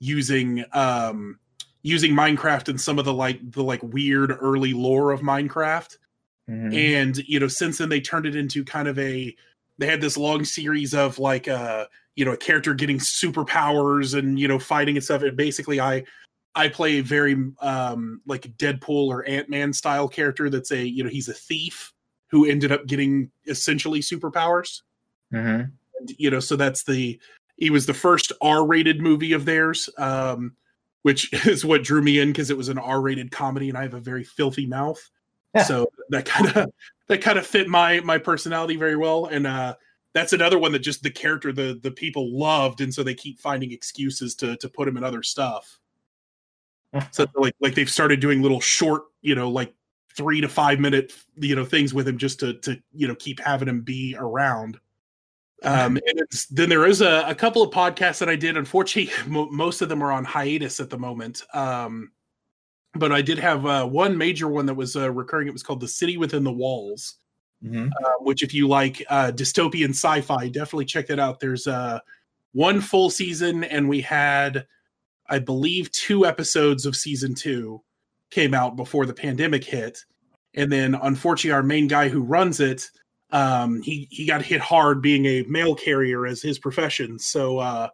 using 0.00 0.64
um 0.72 1.38
using 1.82 2.12
Minecraft 2.12 2.68
and 2.68 2.80
some 2.80 2.98
of 2.98 3.04
the 3.04 3.12
like 3.12 3.38
the 3.52 3.62
like 3.62 3.82
weird 3.82 4.36
early 4.40 4.72
lore 4.72 5.12
of 5.12 5.20
Minecraft. 5.20 5.96
Mhm. 6.48 6.74
And 6.74 7.16
you 7.28 7.40
know, 7.40 7.48
since 7.48 7.78
then 7.78 7.88
they 7.88 8.00
turned 8.00 8.26
it 8.26 8.36
into 8.36 8.64
kind 8.64 8.88
of 8.88 8.98
a 8.98 9.34
they 9.78 9.86
had 9.86 10.00
this 10.00 10.16
long 10.16 10.44
series 10.44 10.94
of 10.94 11.18
like 11.18 11.48
uh 11.48 11.86
you 12.16 12.24
know 12.24 12.32
a 12.32 12.36
character 12.36 12.74
getting 12.74 12.98
superpowers 12.98 14.18
and 14.18 14.38
you 14.38 14.48
know 14.48 14.58
fighting 14.58 14.96
and 14.96 15.04
stuff. 15.04 15.22
And 15.22 15.36
basically, 15.36 15.80
I 15.80 16.04
I 16.54 16.68
play 16.68 16.98
a 16.98 17.02
very 17.02 17.36
um 17.60 18.20
like 18.26 18.42
Deadpool 18.56 19.08
or 19.08 19.26
Ant 19.28 19.48
Man 19.48 19.72
style 19.72 20.08
character 20.08 20.50
that's 20.50 20.70
a 20.72 20.84
you 20.86 21.02
know 21.04 21.10
he's 21.10 21.28
a 21.28 21.34
thief 21.34 21.92
who 22.30 22.46
ended 22.46 22.72
up 22.72 22.86
getting 22.86 23.30
essentially 23.46 24.00
superpowers. 24.00 24.82
Mhm. 25.32 25.72
And, 26.00 26.10
you 26.18 26.30
know, 26.30 26.40
so 26.40 26.56
that's 26.56 26.84
the 26.84 27.20
he 27.56 27.70
was 27.70 27.86
the 27.86 27.94
first 27.94 28.32
R 28.40 28.66
rated 28.66 29.00
movie 29.00 29.32
of 29.32 29.44
theirs, 29.44 29.88
um, 29.98 30.56
which 31.02 31.32
is 31.46 31.64
what 31.64 31.84
drew 31.84 32.02
me 32.02 32.18
in 32.18 32.28
because 32.28 32.50
it 32.50 32.56
was 32.56 32.68
an 32.68 32.78
R 32.78 33.00
rated 33.00 33.30
comedy 33.30 33.68
and 33.68 33.78
I 33.78 33.82
have 33.82 33.94
a 33.94 34.00
very 34.00 34.24
filthy 34.24 34.66
mouth. 34.66 35.00
so 35.66 35.86
that 36.10 36.24
kind 36.24 36.56
of 36.56 36.70
that 37.08 37.20
kind 37.20 37.38
of 37.38 37.46
fit 37.46 37.68
my 37.68 38.00
my 38.00 38.18
personality 38.18 38.76
very 38.76 38.96
well. 38.96 39.26
And 39.26 39.46
uh 39.46 39.74
that's 40.12 40.32
another 40.32 40.58
one 40.58 40.72
that 40.72 40.80
just 40.80 41.02
the 41.02 41.10
character 41.10 41.52
the 41.52 41.78
the 41.82 41.90
people 41.90 42.36
loved, 42.36 42.80
and 42.80 42.92
so 42.92 43.02
they 43.02 43.14
keep 43.14 43.38
finding 43.38 43.72
excuses 43.72 44.34
to 44.36 44.56
to 44.56 44.68
put 44.68 44.88
him 44.88 44.96
in 44.96 45.04
other 45.04 45.22
stuff. 45.22 45.78
so 47.12 47.26
like 47.34 47.54
like 47.60 47.74
they've 47.74 47.90
started 47.90 48.20
doing 48.20 48.42
little 48.42 48.60
short, 48.60 49.02
you 49.22 49.34
know, 49.34 49.50
like 49.50 49.72
three 50.16 50.40
to 50.40 50.48
five 50.48 50.80
minute, 50.80 51.12
you 51.36 51.54
know, 51.54 51.64
things 51.64 51.94
with 51.94 52.08
him 52.08 52.18
just 52.18 52.40
to 52.40 52.54
to 52.60 52.80
you 52.92 53.06
know 53.06 53.14
keep 53.14 53.40
having 53.40 53.68
him 53.68 53.82
be 53.82 54.16
around. 54.18 54.78
Um, 55.62 55.96
and 55.96 56.20
it's, 56.20 56.46
then 56.46 56.68
there 56.68 56.86
is 56.86 57.00
a, 57.02 57.24
a 57.26 57.34
couple 57.34 57.62
of 57.62 57.70
podcasts 57.70 58.18
that 58.18 58.28
I 58.28 58.36
did. 58.36 58.56
Unfortunately, 58.56 59.12
mo- 59.30 59.50
most 59.50 59.82
of 59.82 59.88
them 59.88 60.02
are 60.02 60.12
on 60.12 60.24
hiatus 60.24 60.80
at 60.80 60.90
the 60.90 60.98
moment. 60.98 61.42
Um, 61.52 62.12
but 62.94 63.12
I 63.12 63.22
did 63.22 63.38
have 63.38 63.66
uh, 63.66 63.86
one 63.86 64.16
major 64.16 64.48
one 64.48 64.66
that 64.66 64.74
was 64.74 64.96
uh, 64.96 65.10
recurring. 65.12 65.46
It 65.48 65.52
was 65.52 65.62
called 65.62 65.80
"The 65.80 65.88
City 65.88 66.16
Within 66.16 66.42
the 66.42 66.52
Walls," 66.52 67.16
Mhm. 67.62 67.88
uh, 67.88 68.12
which, 68.20 68.42
if 68.42 68.52
you 68.54 68.66
like 68.66 69.04
uh, 69.08 69.30
dystopian 69.32 69.90
sci-fi, 69.90 70.48
definitely 70.48 70.86
check 70.86 71.06
that 71.08 71.20
out. 71.20 71.38
There's 71.40 71.66
uh, 71.66 72.00
one 72.52 72.80
full 72.80 73.10
season, 73.10 73.62
and 73.64 73.88
we 73.88 74.00
had, 74.00 74.66
I 75.28 75.38
believe, 75.38 75.92
two 75.92 76.26
episodes 76.26 76.84
of 76.84 76.96
season 76.96 77.34
two 77.34 77.80
came 78.30 78.54
out 78.54 78.74
before 78.76 79.06
the 79.06 79.14
pandemic 79.14 79.62
hit, 79.62 80.04
and 80.54 80.72
then 80.72 80.96
unfortunately, 80.96 81.52
our 81.54 81.62
main 81.62 81.86
guy 81.86 82.08
who 82.08 82.22
runs 82.22 82.58
it, 82.58 82.90
um, 83.32 83.82
he 83.82 84.08
he 84.10 84.26
got 84.26 84.42
hit 84.42 84.60
hard 84.60 85.00
being 85.00 85.26
a 85.26 85.42
mail 85.44 85.74
carrier 85.74 86.26
as 86.26 86.42
his 86.42 86.58
profession. 86.58 87.18
So. 87.18 87.58
Uh, 87.58 87.88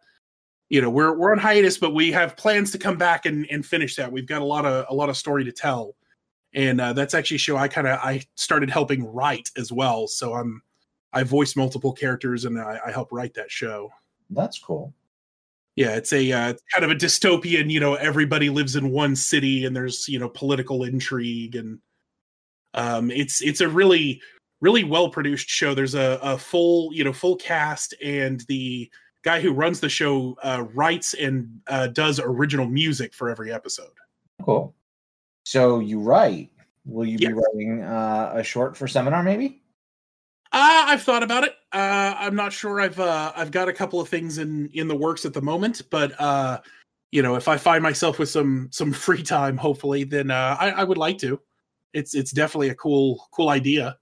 you 0.68 0.80
know 0.80 0.90
we're 0.90 1.16
we're 1.16 1.32
on 1.32 1.38
hiatus 1.38 1.78
but 1.78 1.94
we 1.94 2.10
have 2.10 2.36
plans 2.36 2.70
to 2.72 2.78
come 2.78 2.96
back 2.96 3.26
and, 3.26 3.46
and 3.50 3.64
finish 3.64 3.96
that 3.96 4.10
we've 4.10 4.26
got 4.26 4.42
a 4.42 4.44
lot 4.44 4.64
of 4.64 4.86
a 4.88 4.94
lot 4.94 5.08
of 5.08 5.16
story 5.16 5.44
to 5.44 5.52
tell 5.52 5.94
and 6.54 6.80
uh, 6.80 6.92
that's 6.92 7.14
actually 7.14 7.36
a 7.36 7.38
show 7.38 7.56
i 7.56 7.68
kind 7.68 7.86
of 7.86 7.98
i 8.00 8.22
started 8.34 8.70
helping 8.70 9.04
write 9.04 9.48
as 9.56 9.72
well 9.72 10.06
so 10.06 10.34
i'm 10.34 10.62
i 11.12 11.22
voice 11.22 11.56
multiple 11.56 11.92
characters 11.92 12.44
and 12.44 12.58
i, 12.58 12.80
I 12.86 12.90
help 12.90 13.12
write 13.12 13.34
that 13.34 13.50
show 13.50 13.90
That's 14.30 14.58
cool. 14.58 14.92
yeah 15.76 15.94
it's 15.94 16.12
a 16.12 16.32
uh, 16.32 16.54
kind 16.72 16.84
of 16.84 16.90
a 16.90 16.96
dystopian 16.96 17.70
you 17.70 17.80
know 17.80 17.94
everybody 17.94 18.50
lives 18.50 18.76
in 18.76 18.90
one 18.90 19.14
city 19.14 19.64
and 19.64 19.76
there's 19.76 20.08
you 20.08 20.18
know 20.18 20.28
political 20.28 20.82
intrigue 20.84 21.54
and 21.54 21.78
um 22.74 23.10
it's 23.10 23.40
it's 23.40 23.60
a 23.60 23.68
really 23.68 24.20
really 24.60 24.84
well 24.84 25.08
produced 25.10 25.48
show 25.48 25.74
there's 25.74 25.94
a, 25.94 26.18
a 26.22 26.38
full 26.38 26.90
you 26.92 27.04
know 27.04 27.12
full 27.12 27.36
cast 27.36 27.94
and 28.02 28.44
the 28.48 28.90
guy 29.22 29.40
who 29.40 29.52
runs 29.52 29.80
the 29.80 29.88
show 29.88 30.36
uh, 30.42 30.64
writes 30.74 31.14
and 31.14 31.60
uh, 31.66 31.86
does 31.88 32.20
original 32.20 32.66
music 32.66 33.12
for 33.14 33.28
every 33.28 33.52
episode 33.52 33.90
Cool. 34.42 34.74
So 35.44 35.78
you 35.80 35.98
write. 36.00 36.50
Will 36.84 37.06
you 37.06 37.18
Yes. 37.18 37.30
be 37.30 37.32
writing 37.34 37.82
uh, 37.82 38.32
a 38.34 38.42
short 38.44 38.76
for 38.76 38.86
seminar, 38.86 39.22
maybe? 39.22 39.62
Uh, 40.52 40.84
I've 40.86 41.02
thought 41.02 41.22
about 41.22 41.44
it. 41.44 41.54
Uh, 41.72 42.14
I'm 42.16 42.36
not 42.36 42.52
sure. 42.52 42.80
I've 42.80 43.00
uh, 43.00 43.32
I've 43.34 43.50
got 43.50 43.68
a 43.68 43.72
couple 43.72 44.00
of 44.00 44.08
things 44.08 44.38
in 44.38 44.68
in 44.72 44.88
the 44.88 44.94
works 44.94 45.24
at 45.24 45.32
the 45.32 45.42
moment, 45.42 45.82
but 45.90 46.18
uh, 46.20 46.60
you 47.12 47.22
know, 47.22 47.34
if 47.34 47.48
I 47.48 47.56
find 47.56 47.82
myself 47.82 48.18
with 48.18 48.28
some 48.28 48.68
some 48.70 48.92
free 49.06 49.22
time, 49.22 49.56
hopefully, 49.56 50.04
then 50.04 50.30
uh, 50.30 50.56
I, 50.60 50.70
I 50.70 50.84
would 50.84 50.98
like 50.98 51.18
to. 51.18 51.40
It's 51.92 52.14
it's 52.14 52.30
definitely 52.30 52.68
a 52.68 52.74
cool 52.74 53.26
cool 53.32 53.48
idea. 53.48 53.96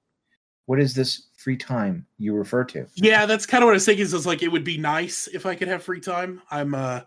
What 0.66 0.80
is 0.80 0.94
this 0.94 1.26
free 1.36 1.56
time 1.56 2.06
you 2.18 2.34
refer 2.34 2.64
to? 2.64 2.86
Yeah, 2.94 3.26
that's 3.26 3.46
kind 3.46 3.62
of 3.62 3.66
what 3.66 3.72
I 3.72 3.74
was 3.74 3.84
thinking. 3.84 4.02
Is 4.02 4.14
it's 4.14 4.26
like 4.26 4.42
it 4.42 4.50
would 4.50 4.64
be 4.64 4.78
nice 4.78 5.28
if 5.28 5.46
I 5.46 5.54
could 5.54 5.68
have 5.68 5.82
free 5.82 6.00
time. 6.00 6.40
I'm 6.50 6.74
uh, 6.74 7.00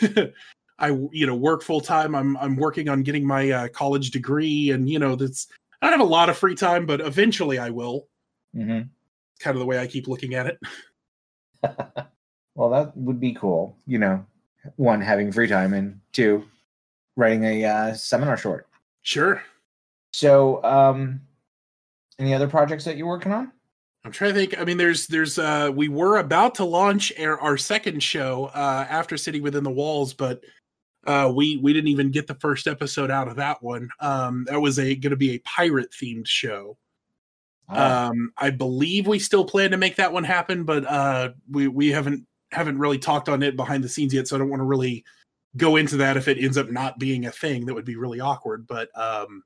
I 0.78 0.88
you 1.12 1.26
know 1.26 1.36
work 1.36 1.62
full 1.62 1.80
time. 1.80 2.14
I'm 2.14 2.36
I'm 2.38 2.56
working 2.56 2.88
on 2.88 3.02
getting 3.02 3.26
my 3.26 3.50
uh, 3.50 3.68
college 3.68 4.10
degree, 4.10 4.70
and 4.70 4.88
you 4.88 4.98
know 4.98 5.14
that's 5.14 5.46
I 5.80 5.86
don't 5.86 5.98
have 5.98 6.06
a 6.06 6.10
lot 6.10 6.28
of 6.28 6.36
free 6.36 6.54
time, 6.54 6.86
but 6.86 7.00
eventually 7.00 7.58
I 7.58 7.70
will. 7.70 8.08
hmm 8.52 8.80
Kind 9.40 9.56
of 9.56 9.58
the 9.58 9.66
way 9.66 9.78
I 9.78 9.86
keep 9.86 10.06
looking 10.06 10.34
at 10.34 10.46
it. 10.46 10.58
well, 12.54 12.70
that 12.70 12.96
would 12.96 13.20
be 13.20 13.34
cool. 13.34 13.76
You 13.86 13.98
know, 13.98 14.26
one 14.76 15.00
having 15.00 15.32
free 15.32 15.48
time, 15.48 15.74
and 15.74 16.00
two 16.12 16.44
writing 17.16 17.44
a 17.44 17.64
uh, 17.64 17.94
seminar 17.94 18.36
short. 18.36 18.68
Sure. 19.02 19.42
So, 20.12 20.62
um, 20.64 21.20
any 22.18 22.34
other 22.34 22.48
projects 22.48 22.84
that 22.84 22.96
you're 22.96 23.06
working 23.06 23.32
on? 23.32 23.52
I'm 24.04 24.12
trying 24.12 24.34
to 24.34 24.38
think. 24.38 24.60
I 24.60 24.64
mean, 24.64 24.76
there's 24.76 25.06
there's 25.06 25.38
uh 25.38 25.70
we 25.74 25.88
were 25.88 26.18
about 26.18 26.54
to 26.56 26.64
launch 26.64 27.12
our, 27.18 27.40
our 27.40 27.56
second 27.56 28.02
show 28.02 28.50
uh 28.54 28.86
after 28.88 29.16
City 29.16 29.40
Within 29.40 29.64
the 29.64 29.70
Walls, 29.70 30.12
but 30.12 30.42
uh 31.06 31.32
we 31.34 31.56
we 31.56 31.72
didn't 31.72 31.88
even 31.88 32.10
get 32.10 32.26
the 32.26 32.34
first 32.34 32.66
episode 32.66 33.10
out 33.10 33.28
of 33.28 33.36
that 33.36 33.62
one. 33.62 33.88
Um 34.00 34.44
that 34.48 34.60
was 34.60 34.78
a 34.78 34.94
gonna 34.94 35.16
be 35.16 35.32
a 35.32 35.38
pirate 35.40 35.90
themed 35.90 36.26
show. 36.26 36.76
Ah, 37.70 38.08
Um 38.08 38.32
I 38.36 38.50
believe 38.50 39.06
we 39.06 39.18
still 39.18 39.44
plan 39.44 39.70
to 39.70 39.78
make 39.78 39.96
that 39.96 40.12
one 40.12 40.24
happen, 40.24 40.64
but 40.64 40.84
uh 40.84 41.30
we 41.50 41.68
we 41.68 41.90
haven't 41.90 42.26
haven't 42.52 42.78
really 42.78 42.98
talked 42.98 43.30
on 43.30 43.42
it 43.42 43.56
behind 43.56 43.82
the 43.82 43.88
scenes 43.88 44.12
yet, 44.12 44.28
so 44.28 44.36
I 44.36 44.38
don't 44.38 44.50
want 44.50 44.60
to 44.60 44.66
really 44.66 45.02
go 45.56 45.76
into 45.76 45.96
that 45.96 46.18
if 46.18 46.28
it 46.28 46.36
ends 46.38 46.58
up 46.58 46.70
not 46.70 46.98
being 46.98 47.24
a 47.24 47.30
thing. 47.30 47.64
That 47.64 47.74
would 47.74 47.84
be 47.86 47.96
really 47.96 48.20
awkward. 48.20 48.66
But 48.66 48.90
um 48.98 49.42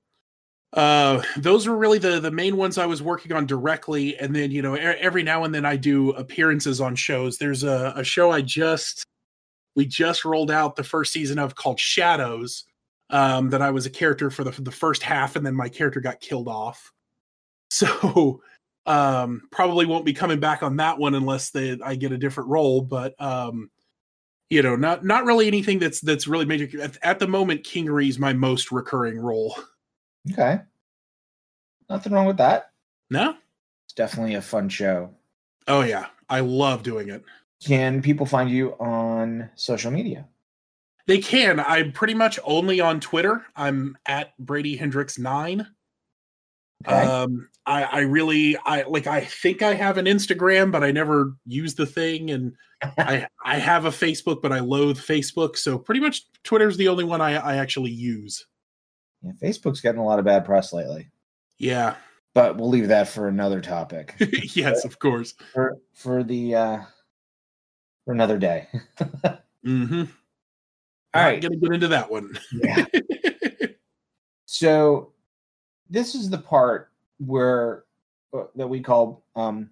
uh 0.74 1.22
those 1.38 1.66
were 1.66 1.76
really 1.76 1.98
the 1.98 2.20
the 2.20 2.30
main 2.30 2.54
ones 2.54 2.76
i 2.76 2.84
was 2.84 3.02
working 3.02 3.32
on 3.32 3.46
directly. 3.46 4.18
And 4.18 4.34
then 4.36 4.50
you 4.50 4.60
know 4.60 4.74
every 4.74 5.22
now 5.22 5.44
and 5.44 5.54
then 5.54 5.64
i 5.64 5.76
do 5.76 6.10
appearances 6.10 6.80
on 6.80 6.94
shows. 6.94 7.38
There's 7.38 7.64
a, 7.64 7.92
a 7.96 8.04
show 8.04 8.30
i 8.30 8.42
just 8.42 9.06
we 9.76 9.86
just 9.86 10.24
rolled 10.24 10.50
out 10.50 10.76
the 10.76 10.84
first 10.84 11.12
season 11.12 11.38
of 11.38 11.54
called 11.54 11.80
shadows 11.80 12.64
um 13.10 13.48
that 13.50 13.62
i 13.62 13.70
was 13.70 13.86
a 13.86 13.90
character 13.90 14.30
for 14.30 14.44
the, 14.44 14.52
for 14.52 14.62
the 14.62 14.70
first 14.70 15.02
half 15.02 15.36
and 15.36 15.46
then 15.46 15.54
my 15.54 15.68
character 15.68 16.00
got 16.00 16.20
killed 16.20 16.48
off. 16.48 16.92
So 17.70 18.40
um 18.86 19.42
probably 19.52 19.84
won't 19.86 20.06
be 20.06 20.14
coming 20.14 20.40
back 20.40 20.62
on 20.62 20.76
that 20.76 20.98
one 20.98 21.14
unless 21.14 21.50
they 21.50 21.78
i 21.84 21.94
get 21.94 22.12
a 22.12 22.18
different 22.18 22.48
role 22.48 22.80
but 22.80 23.14
um 23.20 23.70
you 24.48 24.62
know 24.62 24.76
not 24.76 25.04
not 25.04 25.24
really 25.24 25.46
anything 25.46 25.78
that's 25.78 26.00
that's 26.00 26.26
really 26.26 26.46
major. 26.46 26.80
At, 26.80 26.96
at 27.02 27.18
the 27.18 27.28
moment 27.28 27.64
kingery 27.64 28.08
is 28.08 28.18
my 28.18 28.32
most 28.32 28.72
recurring 28.72 29.18
role 29.18 29.54
okay. 30.32 30.60
Nothing 31.88 32.12
wrong 32.12 32.26
with 32.26 32.36
that. 32.38 32.70
no 33.10 33.36
It's 33.86 33.94
definitely 33.94 34.34
a 34.34 34.42
fun 34.42 34.68
show. 34.68 35.10
Oh 35.66 35.82
yeah, 35.82 36.06
I 36.28 36.40
love 36.40 36.82
doing 36.82 37.08
it. 37.08 37.24
Can 37.64 38.02
people 38.02 38.26
find 38.26 38.50
you 38.50 38.72
on 38.74 39.50
social 39.54 39.90
media? 39.90 40.26
They 41.06 41.18
can. 41.18 41.58
I'm 41.58 41.92
pretty 41.92 42.14
much 42.14 42.38
only 42.44 42.80
on 42.80 43.00
Twitter. 43.00 43.44
I'm 43.56 43.96
at 44.06 44.36
Brady 44.38 44.76
Hendricks 44.76 45.18
nine. 45.18 45.66
Okay. 46.86 46.94
Um, 46.94 47.48
I, 47.66 47.82
I 47.84 48.00
really, 48.00 48.56
I 48.64 48.82
like. 48.82 49.06
I 49.06 49.22
think 49.22 49.62
I 49.62 49.74
have 49.74 49.98
an 49.98 50.04
Instagram, 50.04 50.70
but 50.70 50.84
I 50.84 50.92
never 50.92 51.32
use 51.46 51.74
the 51.74 51.86
thing, 51.86 52.30
and 52.30 52.52
I, 52.98 53.26
I 53.44 53.58
have 53.58 53.84
a 53.84 53.90
Facebook, 53.90 54.42
but 54.42 54.52
I 54.52 54.60
loathe 54.60 54.98
Facebook. 54.98 55.56
So 55.56 55.78
pretty 55.78 56.00
much 56.00 56.22
Twitter's 56.44 56.76
the 56.76 56.88
only 56.88 57.04
one 57.04 57.20
I, 57.20 57.34
I 57.36 57.56
actually 57.56 57.90
use. 57.90 58.46
Yeah, 59.22 59.32
Facebook's 59.42 59.80
getting 59.80 60.00
a 60.00 60.04
lot 60.04 60.18
of 60.18 60.24
bad 60.24 60.44
press 60.44 60.72
lately, 60.72 61.08
Yeah. 61.58 61.94
but 62.34 62.56
we'll 62.56 62.68
leave 62.68 62.88
that 62.88 63.08
for 63.08 63.28
another 63.28 63.60
topic. 63.60 64.14
yes, 64.54 64.84
of 64.84 64.98
course. 64.98 65.34
for 65.52 65.76
for 65.94 66.22
the 66.22 66.54
uh 66.54 66.78
for 68.04 68.12
another 68.12 68.38
day. 68.38 68.68
Mm-hmm. 69.66 70.04
All 71.14 71.22
right. 71.22 71.42
gonna 71.42 71.56
get 71.56 71.72
into 71.72 71.88
that 71.88 72.10
one. 72.10 72.38
Yeah. 72.52 72.84
So 74.46 75.12
this 75.90 76.14
is 76.14 76.30
the 76.30 76.38
part 76.38 76.90
where 77.18 77.84
uh, 78.32 78.44
that 78.56 78.66
we 78.66 78.80
call 78.80 79.24
um 79.36 79.70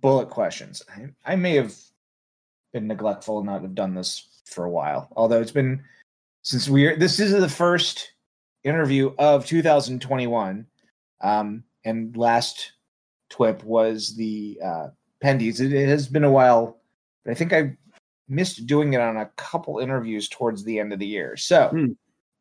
bullet 0.00 0.28
questions. 0.28 0.82
I, 0.94 1.32
I 1.32 1.36
may 1.36 1.54
have 1.54 1.74
been 2.72 2.86
neglectful 2.88 3.38
and 3.38 3.46
not 3.46 3.62
have 3.62 3.74
done 3.74 3.94
this 3.94 4.42
for 4.44 4.64
a 4.64 4.70
while. 4.70 5.08
Although 5.16 5.40
it's 5.40 5.52
been 5.52 5.82
since 6.42 6.68
we're 6.68 6.96
this 6.96 7.20
is 7.20 7.32
the 7.32 7.48
first 7.48 8.12
interview 8.64 9.14
of 9.18 9.46
2021. 9.46 10.66
Um 11.20 11.64
and 11.84 12.16
last 12.16 12.72
twip 13.30 13.62
was 13.64 14.16
the 14.16 14.58
uh 14.64 14.88
Pendies. 15.22 15.60
It, 15.60 15.72
it 15.72 15.88
has 15.88 16.06
been 16.08 16.24
a 16.24 16.30
while, 16.30 16.80
but 17.24 17.32
I 17.32 17.34
think 17.34 17.52
I 17.52 17.76
missed 18.28 18.66
doing 18.66 18.92
it 18.92 19.00
on 19.00 19.16
a 19.16 19.26
couple 19.36 19.78
interviews 19.78 20.28
towards 20.28 20.62
the 20.64 20.78
end 20.78 20.92
of 20.92 20.98
the 20.98 21.06
year. 21.06 21.36
So 21.36 21.68
Hmm. 21.70 21.92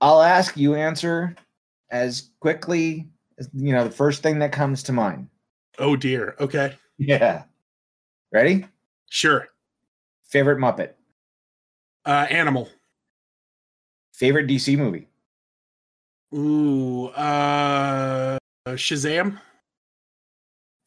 I'll 0.01 0.21
ask 0.21 0.55
you 0.57 0.75
answer 0.75 1.35
as 1.89 2.31
quickly 2.39 3.09
as 3.39 3.49
you 3.53 3.73
know 3.73 3.83
the 3.83 3.89
first 3.91 4.21
thing 4.21 4.39
that 4.39 4.51
comes 4.51 4.83
to 4.83 4.91
mind. 4.93 5.27
oh 5.79 5.95
dear. 5.95 6.35
Okay. 6.39 6.75
Yeah. 6.97 7.43
Ready? 8.31 8.65
Sure. 9.09 9.47
Favorite 10.29 10.57
Muppet. 10.59 10.93
Uh, 12.05 12.25
animal. 12.29 12.69
Favorite 14.13 14.47
DC 14.47 14.77
movie. 14.77 15.07
Ooh, 16.33 17.07
uh, 17.07 18.37
Shazam, 18.69 19.39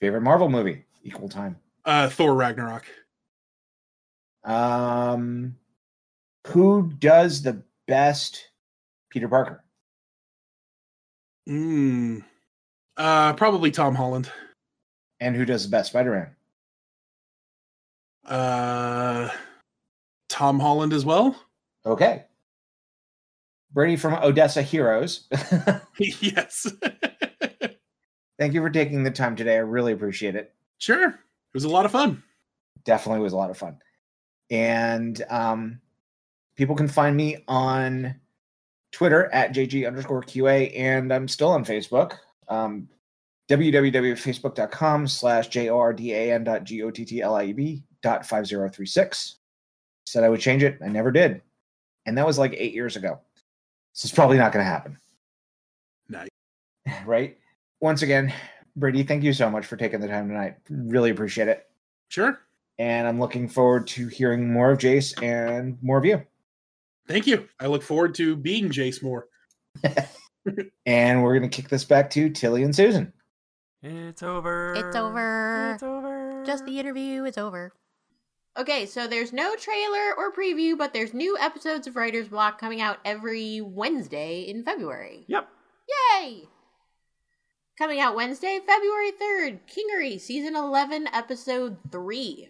Favorite 0.00 0.20
Marvel 0.22 0.48
movie. 0.48 0.85
Equal 1.03 1.29
time. 1.29 1.57
uh, 1.87 2.09
Thor 2.11 2.35
Ragnarok. 2.35 2.85
Um, 4.44 5.57
who 6.48 6.90
does 6.98 7.42
the 7.42 7.62
best 7.87 8.48
Peter 9.11 9.29
Parker? 9.29 9.62
Mm. 11.48 12.22
Uh, 12.96 13.33
probably 13.35 13.70
Tom 13.70 13.94
Holland. 13.94 14.31
And 15.20 15.35
who 15.37 15.44
does 15.44 15.64
the 15.64 15.70
best 15.70 15.90
Spider-Man? 15.90 16.29
Uh, 18.26 19.31
Tom 20.29 20.61
Holland 20.61 20.92
as 20.92 21.05
well. 21.05 21.35
Okay. 21.85 22.24
Brady 23.72 23.96
from 23.96 24.14
Odessa 24.14 24.62
Heroes. 24.62 25.28
yes. 25.98 26.66
Thank 28.38 28.54
you 28.54 28.61
for 28.61 28.70
taking 28.70 29.02
the 29.02 29.11
time 29.11 29.37
today. 29.37 29.54
I 29.54 29.61
really 29.61 29.92
appreciate 29.92 30.35
it. 30.35 30.54
sure. 30.78 31.09
It 31.09 31.54
was 31.54 31.64
a 31.64 31.68
lot 31.68 31.85
of 31.85 31.92
fun. 31.92 32.22
Definitely 32.85 33.22
was 33.22 33.33
a 33.33 33.37
lot 33.37 33.50
of 33.50 33.59
fun. 33.59 33.76
And 34.50 35.20
um, 35.28 35.80
people 36.56 36.76
can 36.76 36.88
find 36.88 37.16
me 37.16 37.44
on 37.48 38.14
Twitter 38.92 39.33
at 39.33 39.52
JG 39.52 39.87
underscore 39.87 40.22
QA, 40.22 40.72
and 40.78 41.12
I'm 41.12 41.28
still 41.28 41.50
on 41.50 41.64
Facebook. 41.64 42.18
Um, 42.48 42.88
www.facebook.com 43.48 45.09
slash 45.09 45.48
J-O-R-D-A-N 45.48 46.44
dot 46.44 46.64
G-O-T-T-L-I-E-B 46.64 47.83
dot 48.02 48.24
5036. 48.24 49.37
Said 50.06 50.24
I 50.24 50.28
would 50.28 50.40
change 50.40 50.62
it. 50.62 50.78
I 50.83 50.88
never 50.88 51.11
did. 51.11 51.42
And 52.06 52.16
that 52.16 52.26
was 52.26 52.38
like 52.38 52.54
eight 52.56 52.72
years 52.72 52.96
ago. 52.96 53.20
So 54.00 54.06
it's 54.06 54.14
probably 54.14 54.38
not 54.38 54.50
going 54.50 54.64
to 54.64 54.70
happen. 54.70 54.96
Nice. 56.08 56.30
Right? 57.04 57.36
Once 57.82 58.00
again, 58.00 58.32
Brady, 58.74 59.02
thank 59.02 59.22
you 59.22 59.34
so 59.34 59.50
much 59.50 59.66
for 59.66 59.76
taking 59.76 60.00
the 60.00 60.08
time 60.08 60.26
tonight. 60.26 60.56
Really 60.70 61.10
appreciate 61.10 61.48
it. 61.48 61.66
Sure. 62.08 62.40
And 62.78 63.06
I'm 63.06 63.20
looking 63.20 63.46
forward 63.46 63.86
to 63.88 64.08
hearing 64.08 64.50
more 64.50 64.70
of 64.70 64.78
Jace 64.78 65.22
and 65.22 65.76
more 65.82 65.98
of 65.98 66.06
you. 66.06 66.22
Thank 67.08 67.26
you. 67.26 67.46
I 67.60 67.66
look 67.66 67.82
forward 67.82 68.14
to 68.14 68.36
being 68.36 68.70
Jace 68.70 69.02
Moore. 69.02 69.28
And 70.86 71.22
we're 71.22 71.38
going 71.38 71.48
to 71.48 71.54
kick 71.54 71.68
this 71.68 71.84
back 71.84 72.08
to 72.12 72.30
Tilly 72.30 72.62
and 72.62 72.74
Susan. 72.74 73.12
It's 73.82 74.22
over. 74.22 74.72
It's 74.74 74.96
over. 74.96 75.72
It's 75.74 75.82
over. 75.82 76.42
Just 76.46 76.64
the 76.64 76.80
interview 76.80 77.24
is 77.24 77.36
over. 77.36 77.74
Okay, 78.60 78.84
so 78.84 79.06
there's 79.06 79.32
no 79.32 79.56
trailer 79.56 80.12
or 80.18 80.30
preview, 80.30 80.76
but 80.76 80.92
there's 80.92 81.14
new 81.14 81.34
episodes 81.38 81.86
of 81.86 81.96
Writer's 81.96 82.28
Block 82.28 82.60
coming 82.60 82.82
out 82.82 82.98
every 83.06 83.62
Wednesday 83.62 84.42
in 84.42 84.62
February. 84.62 85.24
Yep. 85.28 85.48
Yay! 85.88 86.42
Coming 87.78 88.00
out 88.00 88.14
Wednesday, 88.14 88.60
February 88.66 89.12
3rd, 89.12 89.60
Kingery, 89.66 90.20
Season 90.20 90.54
11, 90.54 91.08
Episode 91.10 91.78
3. 91.90 92.48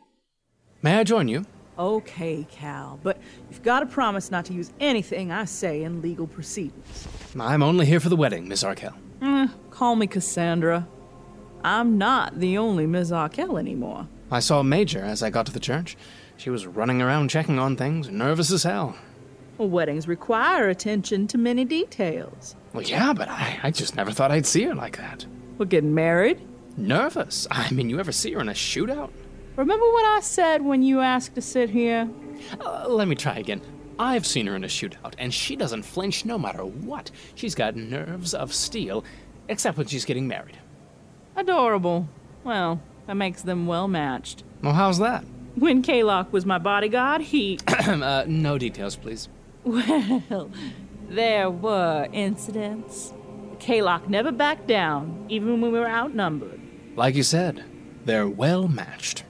May 0.83 0.97
I 0.99 1.05
join 1.05 1.29
you? 1.29 1.47
Okay, 1.79 2.45
Cal, 2.51 2.99
but 3.05 3.17
you've 3.49 3.63
got 3.63 3.79
to 3.79 3.87
promise 3.87 4.33
not 4.33 4.45
to 4.47 4.53
use 4.53 4.73
anything 4.81 5.31
I 5.31 5.45
say 5.45 5.85
in 5.85 6.03
legal 6.03 6.27
proceedings. 6.27 7.07
I'm 7.39 7.63
only 7.63 7.87
here 7.87 8.01
for 8.01 8.09
the 8.09 8.17
wedding, 8.17 8.49
Miss 8.49 8.65
Arkell. 8.65 8.95
Eh, 9.23 9.47
call 9.71 9.95
me 9.95 10.09
Cassandra. 10.09 10.89
I'm 11.63 11.99
not 11.99 12.41
the 12.41 12.59
only 12.59 12.89
Ms. 12.89 13.13
Arkell 13.13 13.59
anymore. 13.59 14.09
I 14.31 14.41
saw 14.41 14.63
Major 14.63 15.01
as 15.05 15.23
I 15.23 15.31
got 15.31 15.47
to 15.47 15.53
the 15.53 15.61
church. 15.61 15.97
She 16.37 16.51
was 16.51 16.67
running 16.67 17.03
around 17.03 17.31
checking 17.31 17.59
on 17.59 17.77
things, 17.77 18.09
nervous 18.09 18.51
as 18.51 18.63
hell. 18.63 18.97
Weddings 19.59 20.09
require 20.09 20.71
attention 20.71 21.27
to 21.27 21.37
many 21.39 21.67
details. 21.67 22.57
Well, 22.73 22.83
yeah, 22.83 23.13
but 23.13 23.29
I, 23.29 23.61
I 23.63 23.71
just 23.71 23.95
never 23.95 24.11
thought 24.11 24.31
I'd 24.31 24.47
see 24.47 24.63
her 24.65 24.75
like 24.75 24.97
that. 24.97 25.27
We're 25.59 25.67
getting 25.67 25.95
married. 25.95 26.41
Nervous? 26.79 27.47
I 27.51 27.71
mean, 27.71 27.91
you 27.91 28.01
ever 28.01 28.13
see 28.13 28.33
her 28.33 28.41
in 28.41 28.49
a 28.49 28.53
shootout? 28.53 29.11
Remember 29.57 29.85
what 29.85 30.07
I 30.07 30.21
said 30.21 30.63
when 30.63 30.83
you 30.83 31.01
asked 31.01 31.35
to 31.35 31.43
sit 31.43 31.69
here? 31.69 32.09
Uh, 32.59 32.87
let 32.89 33.07
me 33.09 33.15
try 33.15 33.37
again. 33.37 33.61
I've 33.99 34.27
seen 34.27 34.47
her 34.47 34.57
in 34.57 34.65
a 34.65 34.69
shootout, 34.69 35.13
and 35.19 35.35
she 35.35 35.57
doesn't 35.57 35.83
flinch 35.83 36.25
no 36.25 36.39
matter 36.39 36.65
what. 36.65 37.11
She's 37.35 37.55
got 37.55 37.77
nerves 37.77 38.33
of 38.33 38.55
steel, 38.55 39.05
except 39.49 39.77
when 39.77 39.89
she's 39.89 40.07
getting 40.07 40.27
married. 40.27 40.57
Adorable. 41.37 42.09
Well, 42.45 42.81
that 43.07 43.15
makes 43.15 43.43
them 43.43 43.67
well 43.67 43.89
matched. 43.89 44.45
Well, 44.63 44.75
how's 44.75 44.99
that? 44.99 45.25
When 45.55 45.83
Kalok 45.83 46.33
was 46.33 46.47
my 46.47 46.59
bodyguard, 46.59 47.23
he. 47.23 47.59
uh, 47.69 48.25
no 48.27 48.59
details, 48.59 48.97
please. 48.97 49.29
Well, 49.65 50.51
there 51.09 51.51
were 51.51 52.09
incidents. 52.13 53.13
Kalok 53.59 54.09
never 54.09 54.33
backed 54.33 54.67
down, 54.67 55.27
even 55.29 55.61
when 55.61 55.73
we 55.73 55.79
were 55.79 55.89
outnumbered. 55.89 56.61
Like 56.97 57.15
you 57.15 57.23
said, 57.23 57.65
they're 58.05 58.29
well 58.29 58.69
matched. 58.69 59.25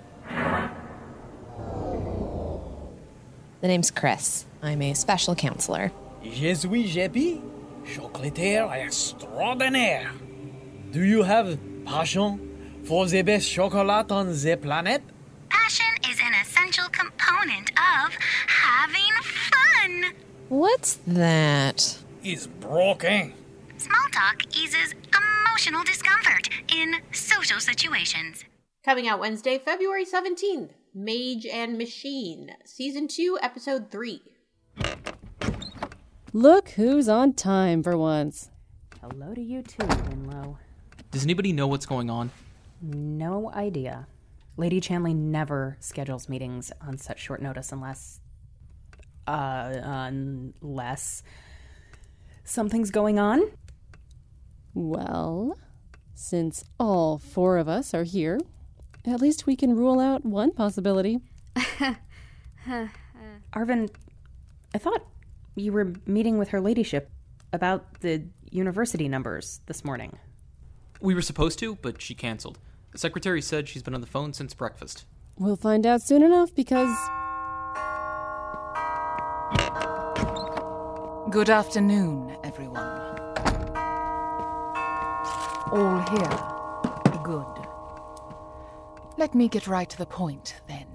The 3.61 3.69
name's 3.69 3.91
Chris. 3.91 4.47
I'm 4.63 4.83
a 4.83 4.95
special 4.95 5.35
counselor. 5.35 5.91
Je 6.23 6.55
suis 6.55 6.95
Jeppy, 6.95 7.43
chocolatier 7.85 8.71
extraordinaire. 8.71 10.11
Do 10.93 11.03
you 11.05 11.23
have 11.23 11.59
passion 11.85 12.50
for 12.85 13.07
the 13.07 13.23
best 13.23 13.51
chocolate 13.51 14.11
on 14.11 14.27
the 14.29 14.57
planet? 14.61 15.03
Passion 15.49 15.87
is 16.09 16.19
an 16.21 16.33
essential 16.41 16.89
component 16.91 17.71
of 17.71 18.15
having 18.47 19.15
fun. 19.23 20.13
What's 20.49 20.95
that? 21.07 21.99
Is 22.25 22.47
broken. 22.47 23.35
Small 23.77 24.09
talk 24.13 24.43
eases 24.57 24.95
emotional 25.15 25.85
discomfort 25.85 26.49
in 26.75 26.97
social 27.13 27.61
situations. 27.61 28.45
Coming 28.85 29.09
out 29.09 29.21
Wednesday, 29.21 29.59
February 29.59 30.05
17th, 30.05 30.71
Mage 30.95 31.47
and 31.47 31.79
Machine, 31.79 32.53
Season 32.65 33.07
2, 33.09 33.39
Episode 33.43 33.91
3. 33.91 34.23
Look 36.33 36.71
who's 36.71 37.09
on 37.09 37.33
time 37.33 37.83
for 37.83 37.97
once. 37.97 38.51
Hello 39.01 39.35
to 39.35 39.41
you 39.41 39.63
too, 39.63 39.87
Winlow. 39.87 40.59
Does 41.11 41.25
anybody 41.25 41.53
know 41.53 41.67
what's 41.67 41.87
going 41.87 42.09
on? 42.11 42.31
No 42.81 43.51
idea. 43.53 44.07
Lady 44.57 44.81
Chanley 44.81 45.15
never 45.15 45.77
schedules 45.81 46.29
meetings 46.29 46.73
on 46.81 46.99
such 46.99 47.19
short 47.21 47.43
notice 47.43 47.73
unless. 47.73 48.21
Uh, 49.27 49.73
unless. 49.83 51.23
something's 52.45 52.91
going 52.91 53.19
on? 53.19 53.43
Well, 54.75 55.59
since 56.15 56.65
all 56.79 57.19
four 57.19 57.59
of 57.59 57.69
us 57.69 57.95
are 57.95 58.05
here, 58.05 58.39
at 59.07 59.21
least 59.21 59.47
we 59.47 59.57
can 59.57 59.75
rule 59.77 60.01
out 60.01 60.25
one 60.25 60.53
possibility. 60.53 61.21
Arvin, 63.55 63.91
I 64.75 64.79
thought 64.79 65.07
you 65.57 65.73
were 65.73 65.93
meeting 66.07 66.39
with 66.39 66.49
her 66.51 66.61
ladyship 66.61 67.11
about 67.53 68.01
the 68.01 68.25
university 68.51 69.09
numbers 69.09 69.61
this 69.67 69.85
morning. 69.85 70.19
We 71.01 71.15
were 71.15 71.23
supposed 71.23 71.59
to, 71.61 71.77
but 71.77 72.01
she 72.01 72.15
canceled. 72.15 72.59
The 72.93 72.99
secretary 72.99 73.41
said 73.41 73.69
she's 73.69 73.83
been 73.83 73.95
on 73.95 74.01
the 74.01 74.07
phone 74.07 74.33
since 74.33 74.55
breakfast. 74.55 75.07
We'll 75.39 75.57
find 75.57 75.87
out 75.87 76.03
soon 76.03 76.23
enough 76.23 76.55
because. 76.55 76.97
Good 81.31 81.49
afternoon, 81.49 82.37
everyone. 82.43 82.89
All 85.73 86.01
here. 86.11 87.23
Good. 87.23 87.67
Let 89.17 89.35
me 89.35 89.49
get 89.49 89.69
right 89.69 89.89
to 89.89 89.99
the 89.99 90.07
point, 90.07 90.57
then. 90.67 90.87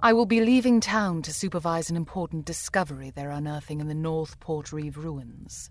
I 0.00 0.12
will 0.12 0.26
be 0.26 0.40
leaving 0.40 0.80
town 0.80 1.22
to 1.22 1.32
supervise 1.32 1.88
an 1.88 1.96
important 1.96 2.44
discovery 2.44 3.10
they're 3.10 3.30
unearthing 3.30 3.80
in 3.80 3.88
the 3.88 3.94
North 3.94 4.38
Port 4.40 4.72
Reeve 4.72 4.98
ruins. 4.98 5.70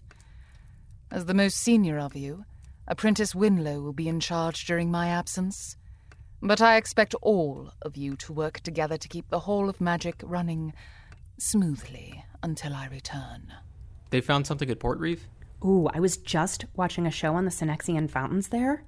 As 1.11 1.25
the 1.25 1.35
most 1.35 1.57
senior 1.57 1.99
of 1.99 2.15
you, 2.15 2.45
Apprentice 2.87 3.33
Winlow 3.33 3.81
will 3.81 3.93
be 3.93 4.09
in 4.09 4.19
charge 4.19 4.65
during 4.65 4.91
my 4.91 5.07
absence. 5.07 5.77
But 6.41 6.61
I 6.61 6.75
expect 6.75 7.15
all 7.21 7.71
of 7.81 7.95
you 7.95 8.17
to 8.17 8.33
work 8.33 8.59
together 8.59 8.97
to 8.97 9.07
keep 9.07 9.29
the 9.29 9.39
Hall 9.39 9.69
of 9.69 9.79
Magic 9.79 10.15
running 10.21 10.73
smoothly 11.37 12.25
until 12.41 12.73
I 12.73 12.87
return. 12.87 13.53
They 14.09 14.19
found 14.19 14.45
something 14.45 14.69
at 14.69 14.79
Port 14.79 14.99
Reeve? 14.99 15.25
Ooh, 15.63 15.87
I 15.93 16.01
was 16.01 16.17
just 16.17 16.65
watching 16.75 17.07
a 17.07 17.11
show 17.11 17.35
on 17.35 17.45
the 17.45 17.51
Synexian 17.51 18.09
fountains 18.09 18.49
there. 18.49 18.83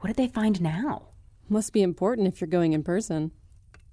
What 0.00 0.08
did 0.08 0.16
they 0.16 0.28
find 0.28 0.62
now? 0.62 1.08
Must 1.50 1.72
be 1.74 1.82
important 1.82 2.28
if 2.28 2.40
you're 2.40 2.48
going 2.48 2.72
in 2.72 2.82
person. 2.82 3.30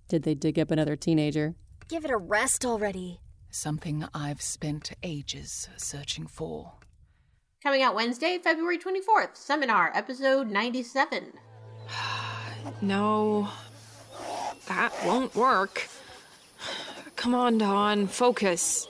Did 0.07 0.23
they 0.23 0.33
dig 0.33 0.57
up 0.57 0.71
another 0.71 0.95
teenager? 0.95 1.55
Give 1.89 2.05
it 2.05 2.11
a 2.11 2.17
rest 2.17 2.65
already. 2.65 3.19
Something 3.49 4.05
I've 4.13 4.41
spent 4.41 4.93
ages 5.03 5.67
searching 5.75 6.25
for. 6.25 6.73
Coming 7.63 7.83
out 7.83 7.93
Wednesday, 7.93 8.39
February 8.39 8.79
24th, 8.79 9.35
Seminar, 9.35 9.91
Episode 9.93 10.49
97. 10.49 11.33
No, 12.79 13.49
that 14.67 14.93
won't 15.03 15.35
work. 15.35 15.87
Come 17.15 17.33
on, 17.33 17.57
Dawn, 17.57 18.05
focus. 18.05 18.87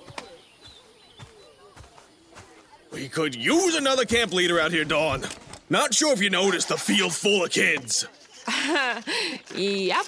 We 2.92 3.08
could 3.08 3.34
use 3.34 3.76
another 3.76 4.04
camp 4.04 4.34
leader 4.34 4.60
out 4.60 4.72
here, 4.72 4.84
Dawn. 4.84 5.24
Not 5.70 5.94
sure 5.94 6.12
if 6.12 6.22
you 6.22 6.30
noticed 6.30 6.68
the 6.68 6.78
field 6.78 7.14
full 7.14 7.46
of 7.46 7.52
kids. 7.52 8.06
yep. 9.56 10.06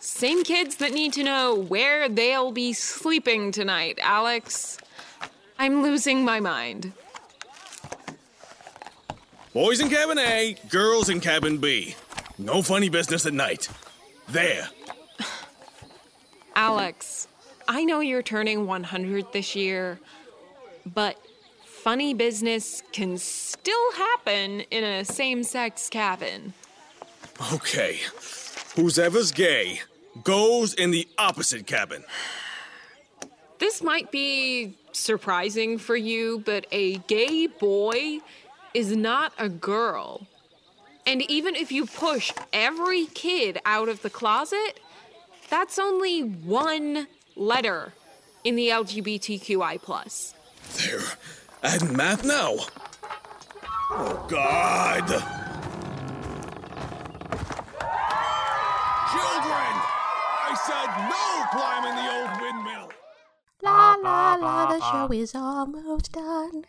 Same 0.00 0.42
kids 0.42 0.76
that 0.76 0.92
need 0.92 1.12
to 1.12 1.22
know 1.22 1.54
where 1.54 2.08
they'll 2.08 2.52
be 2.52 2.72
sleeping 2.72 3.52
tonight, 3.52 3.98
Alex. 4.02 4.78
I'm 5.58 5.82
losing 5.82 6.24
my 6.24 6.40
mind. 6.40 6.94
Boys 9.52 9.80
in 9.80 9.90
cabin 9.90 10.18
A, 10.18 10.56
girls 10.70 11.10
in 11.10 11.20
cabin 11.20 11.58
B. 11.58 11.94
No 12.38 12.62
funny 12.62 12.88
business 12.88 13.26
at 13.26 13.34
night. 13.34 13.68
There. 14.28 14.66
Alex, 16.56 17.28
I 17.68 17.84
know 17.84 18.00
you're 18.00 18.22
turning 18.22 18.66
100 18.66 19.32
this 19.34 19.54
year, 19.54 20.00
but 20.86 21.18
funny 21.64 22.14
business 22.14 22.82
can 22.92 23.18
still 23.18 23.92
happen 23.92 24.60
in 24.70 24.84
a 24.84 25.04
same 25.04 25.42
sex 25.44 25.90
cabin. 25.90 26.54
Okay. 27.52 28.00
Whoever's 28.76 29.32
gay 29.32 29.82
goes 30.24 30.72
in 30.72 30.92
the 30.92 31.06
opposite 31.18 31.66
cabin. 31.66 32.04
This 33.58 33.82
might 33.82 34.10
be 34.10 34.78
surprising 34.92 35.76
for 35.76 35.94
you, 35.94 36.42
but 36.46 36.66
a 36.72 36.96
gay 36.98 37.48
boy 37.48 38.20
is 38.74 38.94
not 38.96 39.32
a 39.38 39.48
girl. 39.48 40.26
And 41.06 41.22
even 41.30 41.56
if 41.56 41.72
you 41.72 41.86
push 41.86 42.32
every 42.52 43.06
kid 43.06 43.58
out 43.64 43.88
of 43.88 44.02
the 44.02 44.10
closet, 44.10 44.80
that's 45.50 45.78
only 45.78 46.20
one 46.22 47.08
letter 47.36 47.92
in 48.44 48.56
the 48.56 48.68
LGBTQI 48.68 49.82
plus. 49.82 50.34
There. 50.78 51.00
Adding 51.62 51.96
math 51.96 52.24
now. 52.24 52.56
Oh, 53.90 54.26
God. 54.28 55.06
Children! 59.12 59.72
I 60.44 60.54
said 60.66 60.88
no 61.10 61.44
climbing 61.52 61.96
the 61.96 62.06
old 62.14 62.32
windmill. 62.40 62.88
La 63.62 63.94
la 63.94 64.34
la, 64.34 64.66
the 64.72 64.80
show 64.90 65.12
is 65.12 65.34
almost 65.34 66.12
done. 66.12 66.64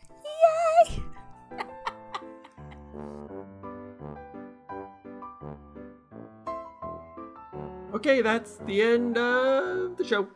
Okay, 8.05 8.21
that's 8.21 8.57
the 8.65 8.81
end 8.81 9.17
of 9.17 9.95
the 9.95 10.03
show. 10.03 10.27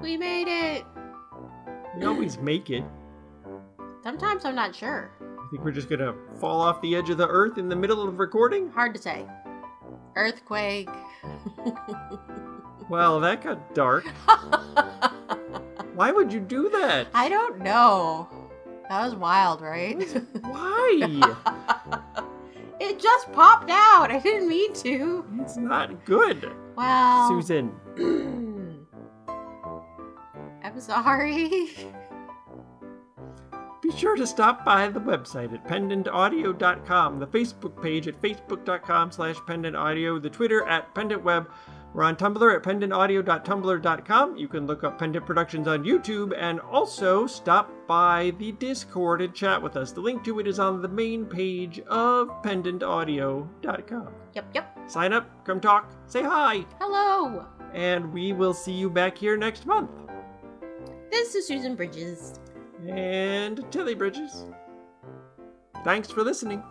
We 0.00 0.16
made 0.16 0.46
it. 0.46 0.84
We 1.98 2.04
always 2.04 2.38
make 2.38 2.70
it. 2.70 2.84
Sometimes 4.04 4.44
I'm 4.44 4.54
not 4.54 4.72
sure. 4.72 5.10
I 5.20 5.48
think 5.50 5.64
we're 5.64 5.72
just 5.72 5.88
gonna 5.90 6.14
fall 6.40 6.60
off 6.60 6.80
the 6.82 6.94
edge 6.94 7.10
of 7.10 7.18
the 7.18 7.26
earth 7.26 7.58
in 7.58 7.68
the 7.68 7.74
middle 7.74 8.06
of 8.06 8.20
recording. 8.20 8.70
Hard 8.70 8.94
to 8.94 9.02
say. 9.02 9.26
Earthquake. 10.14 10.88
Well, 12.88 13.18
that 13.18 13.42
got 13.42 13.74
dark. 13.74 14.06
Why 15.96 16.12
would 16.12 16.32
you 16.32 16.38
do 16.38 16.68
that? 16.68 17.08
I 17.12 17.28
don't 17.28 17.58
know. 17.62 18.28
That 18.88 19.04
was 19.06 19.16
wild, 19.16 19.60
right? 19.60 20.00
Why? 20.40 21.34
it 22.78 23.00
just 23.00 23.32
popped 23.32 23.70
out. 23.70 24.12
I 24.12 24.20
didn't 24.22 24.48
mean 24.48 24.72
to. 24.74 25.24
It's 25.40 25.56
not 25.56 26.04
good. 26.04 26.48
Well, 26.76 27.28
Susan. 27.28 27.72
I'm 30.62 30.80
sorry. 30.80 31.70
Be 33.82 33.92
sure 33.96 34.16
to 34.16 34.26
stop 34.26 34.64
by 34.64 34.88
the 34.88 35.00
website 35.00 35.52
at 35.54 35.66
pendantaudio.com, 35.66 37.20
the 37.20 37.26
Facebook 37.26 37.80
page 37.80 38.08
at 38.08 38.20
facebook.com 38.20 39.12
slash 39.12 39.36
pendantaudio, 39.36 40.20
the 40.20 40.30
Twitter 40.30 40.66
at 40.66 40.92
pendantweb. 40.94 41.46
We're 41.96 42.04
on 42.04 42.16
Tumblr 42.16 42.54
at 42.54 42.62
pendantaudio.tumblr.com. 42.62 44.36
You 44.36 44.48
can 44.48 44.66
look 44.66 44.84
up 44.84 44.98
Pendant 44.98 45.24
Productions 45.24 45.66
on 45.66 45.82
YouTube 45.82 46.34
and 46.36 46.60
also 46.60 47.26
stop 47.26 47.72
by 47.86 48.34
the 48.38 48.52
Discord 48.52 49.22
and 49.22 49.32
chat 49.32 49.62
with 49.62 49.78
us. 49.78 49.92
The 49.92 50.02
link 50.02 50.22
to 50.24 50.38
it 50.38 50.46
is 50.46 50.58
on 50.58 50.82
the 50.82 50.88
main 50.88 51.24
page 51.24 51.80
of 51.86 52.28
pendantaudio.com. 52.42 54.08
Yep, 54.34 54.44
yep. 54.52 54.78
Sign 54.86 55.14
up, 55.14 55.26
come 55.46 55.58
talk, 55.58 55.90
say 56.06 56.22
hi, 56.22 56.66
Hello. 56.78 57.46
and 57.72 58.12
we 58.12 58.34
will 58.34 58.52
see 58.52 58.74
you 58.74 58.90
back 58.90 59.16
here 59.16 59.38
next 59.38 59.64
month. 59.64 59.90
This 61.10 61.34
is 61.34 61.46
Susan 61.46 61.76
Bridges. 61.76 62.38
And 62.86 63.64
Tilly 63.72 63.94
Bridges. 63.94 64.44
Thanks 65.82 66.10
for 66.10 66.22
listening. 66.22 66.62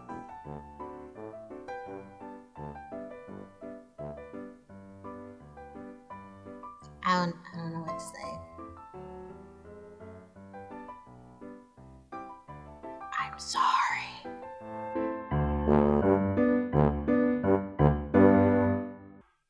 I 7.07 7.23
don't, 7.23 7.35
I 7.53 7.57
don't 7.57 7.71
know 7.73 7.81
what 7.81 7.99
to 7.99 8.05
say. 8.05 8.39
I'm 13.19 13.37
sorry. 13.37 14.15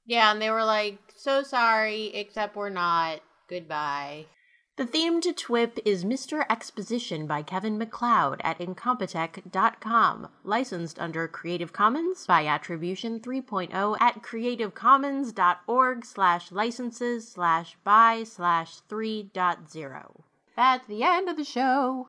Yeah, 0.06 0.32
and 0.32 0.42
they 0.42 0.50
were 0.50 0.66
like, 0.66 0.98
so 1.16 1.44
sorry, 1.44 2.08
except 2.14 2.58
we're 2.58 2.70
not. 2.70 3.22
Goodbye. 3.48 4.26
The 4.78 4.86
theme 4.86 5.22
to 5.22 5.32
TWIP 5.32 5.80
is 5.86 6.04
Mr. 6.04 6.46
Exposition 6.50 7.28
by 7.28 7.44
Kevin 7.44 7.78
MacLeod 7.78 8.42
at 8.44 8.60
Incompetech.com, 8.60 10.28
licensed 10.44 11.00
under 11.00 11.30
Creative 11.30 11.72
Commons 11.72 12.28
by 12.28 12.46
Attribution 12.46 13.22
3.0 13.22 13.98
at 14.02 14.22
creativecommons.org 14.22 16.06
slash 16.06 16.52
licenses 16.52 17.26
slash 17.26 17.78
by 17.86 18.26
slash 18.26 18.82
3.0. 18.90 20.22
That's 20.58 20.88
the 20.88 21.04
end 21.04 21.30
of 21.30 21.38
the 21.38 21.46
show. 21.46 22.04